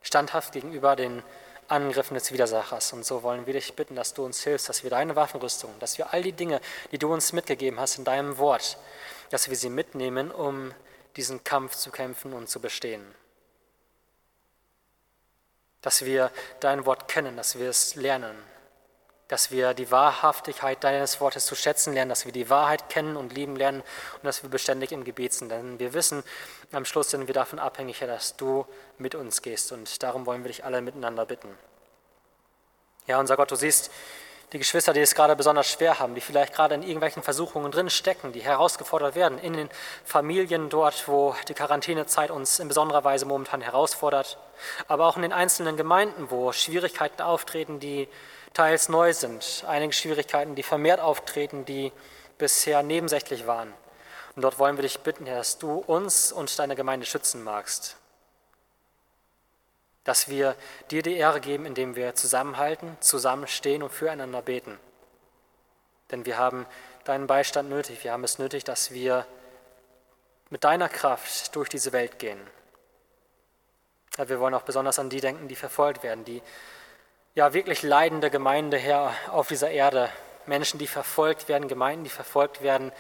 [0.02, 1.24] Standhaft gegenüber den
[1.68, 2.94] Angriffen des Widersachers.
[2.94, 5.98] Und so wollen wir dich bitten, dass du uns hilfst, dass wir deine Waffenrüstung, dass
[5.98, 6.62] wir all die Dinge,
[6.92, 8.78] die du uns mitgegeben hast in deinem Wort,
[9.30, 10.74] dass wir sie mitnehmen, um
[11.16, 13.04] diesen Kampf zu kämpfen und zu bestehen.
[15.82, 18.38] Dass wir dein Wort kennen, dass wir es lernen,
[19.28, 23.34] dass wir die Wahrhaftigkeit deines Wortes zu schätzen lernen, dass wir die Wahrheit kennen und
[23.34, 25.50] lieben lernen und dass wir beständig im Gebet sind.
[25.50, 26.24] Denn wir wissen,
[26.72, 28.66] am Schluss sind wir davon abhängig, dass du
[28.98, 29.72] mit uns gehst.
[29.72, 31.50] Und darum wollen wir dich alle miteinander bitten.
[33.06, 33.92] Ja, unser Gott, du siehst
[34.54, 37.90] die Geschwister, die es gerade besonders schwer haben, die vielleicht gerade in irgendwelchen Versuchungen drin
[37.90, 39.70] stecken, die herausgefordert werden, in den
[40.06, 44.38] Familien dort, wo die Quarantänezeit uns in besonderer Weise momentan herausfordert,
[44.88, 48.08] aber auch in den einzelnen Gemeinden, wo Schwierigkeiten auftreten, die
[48.54, 51.92] teils neu sind, einige Schwierigkeiten, die vermehrt auftreten, die
[52.38, 53.74] bisher nebensächlich waren.
[54.36, 57.98] Und dort wollen wir dich bitten, Herr, dass du uns und deine Gemeinde schützen magst.
[60.08, 60.56] Dass wir
[60.90, 64.80] dir die Ehre geben, indem wir zusammenhalten, zusammenstehen und füreinander beten.
[66.12, 66.66] Denn wir haben
[67.04, 68.06] deinen Beistand nötig.
[68.06, 69.26] Wir haben es nötig, dass wir
[70.50, 72.40] mit deiner Kraft durch diese Welt gehen.
[74.18, 76.42] Ja, wir wollen auch besonders an die denken, die verfolgt werden, die
[77.36, 80.10] ja, wirklich leidende Gemeinde, Herr, auf dieser Erde.
[80.46, 82.94] Menschen, die verfolgt werden, Gemeinden, die verfolgt werden.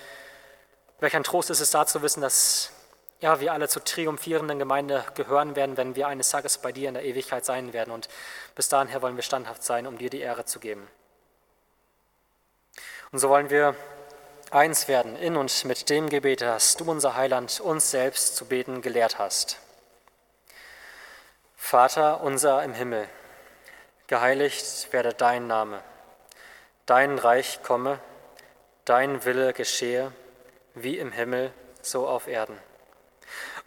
[0.99, 2.73] Welch ein Trost ist es da zu wissen, dass
[3.19, 6.93] ja, wir alle zur triumphierenden Gemeinde gehören werden, wenn wir eines Tages bei dir in
[6.93, 7.91] der Ewigkeit sein werden.
[7.91, 8.09] Und
[8.55, 10.87] bis dahin, Herr, wollen wir standhaft sein, um dir die Ehre zu geben.
[13.11, 13.75] Und so wollen wir
[14.51, 18.81] eins werden in und mit dem Gebet, das du, unser Heiland, uns selbst zu beten
[18.81, 19.59] gelehrt hast.
[21.55, 23.09] Vater unser im Himmel,
[24.05, 25.81] geheiligt werde dein Name,
[26.85, 27.99] dein Reich komme,
[28.85, 30.13] dein Wille geschehe,
[30.75, 31.51] wie im Himmel,
[31.81, 32.57] so auf Erden.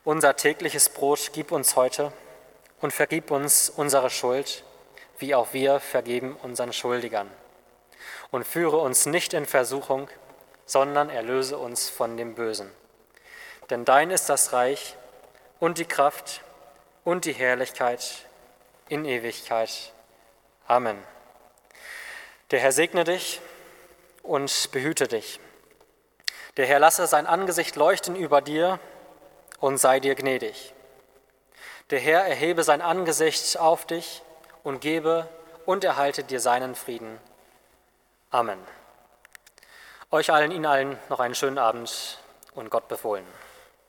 [0.03, 2.11] Unser tägliches Brot gib uns heute
[2.81, 4.65] und vergib uns unsere Schuld,
[5.19, 7.31] wie auch wir vergeben unseren Schuldigern.
[8.31, 10.09] Und führe uns nicht in Versuchung,
[10.65, 12.71] sondern erlöse uns von dem Bösen.
[13.69, 14.97] Denn dein ist das Reich
[15.59, 16.41] und die Kraft
[17.05, 18.25] und die Herrlichkeit
[18.89, 19.93] in Ewigkeit.
[20.67, 20.97] Amen.
[22.53, 23.43] Der Herr segne dich
[24.23, 25.41] und behüte dich.
[26.57, 28.81] Der Herr lasse sein Angesicht leuchten über dir
[29.61, 30.75] und sei dir gnädig.
[31.91, 34.23] Der Herr erhebe sein Angesicht auf dich
[34.63, 35.29] und gebe
[35.67, 37.19] und erhalte dir seinen Frieden.
[38.31, 38.59] Amen.
[40.11, 42.19] Euch allen, Ihnen allen noch einen schönen Abend
[42.55, 43.25] und Gott befohlen.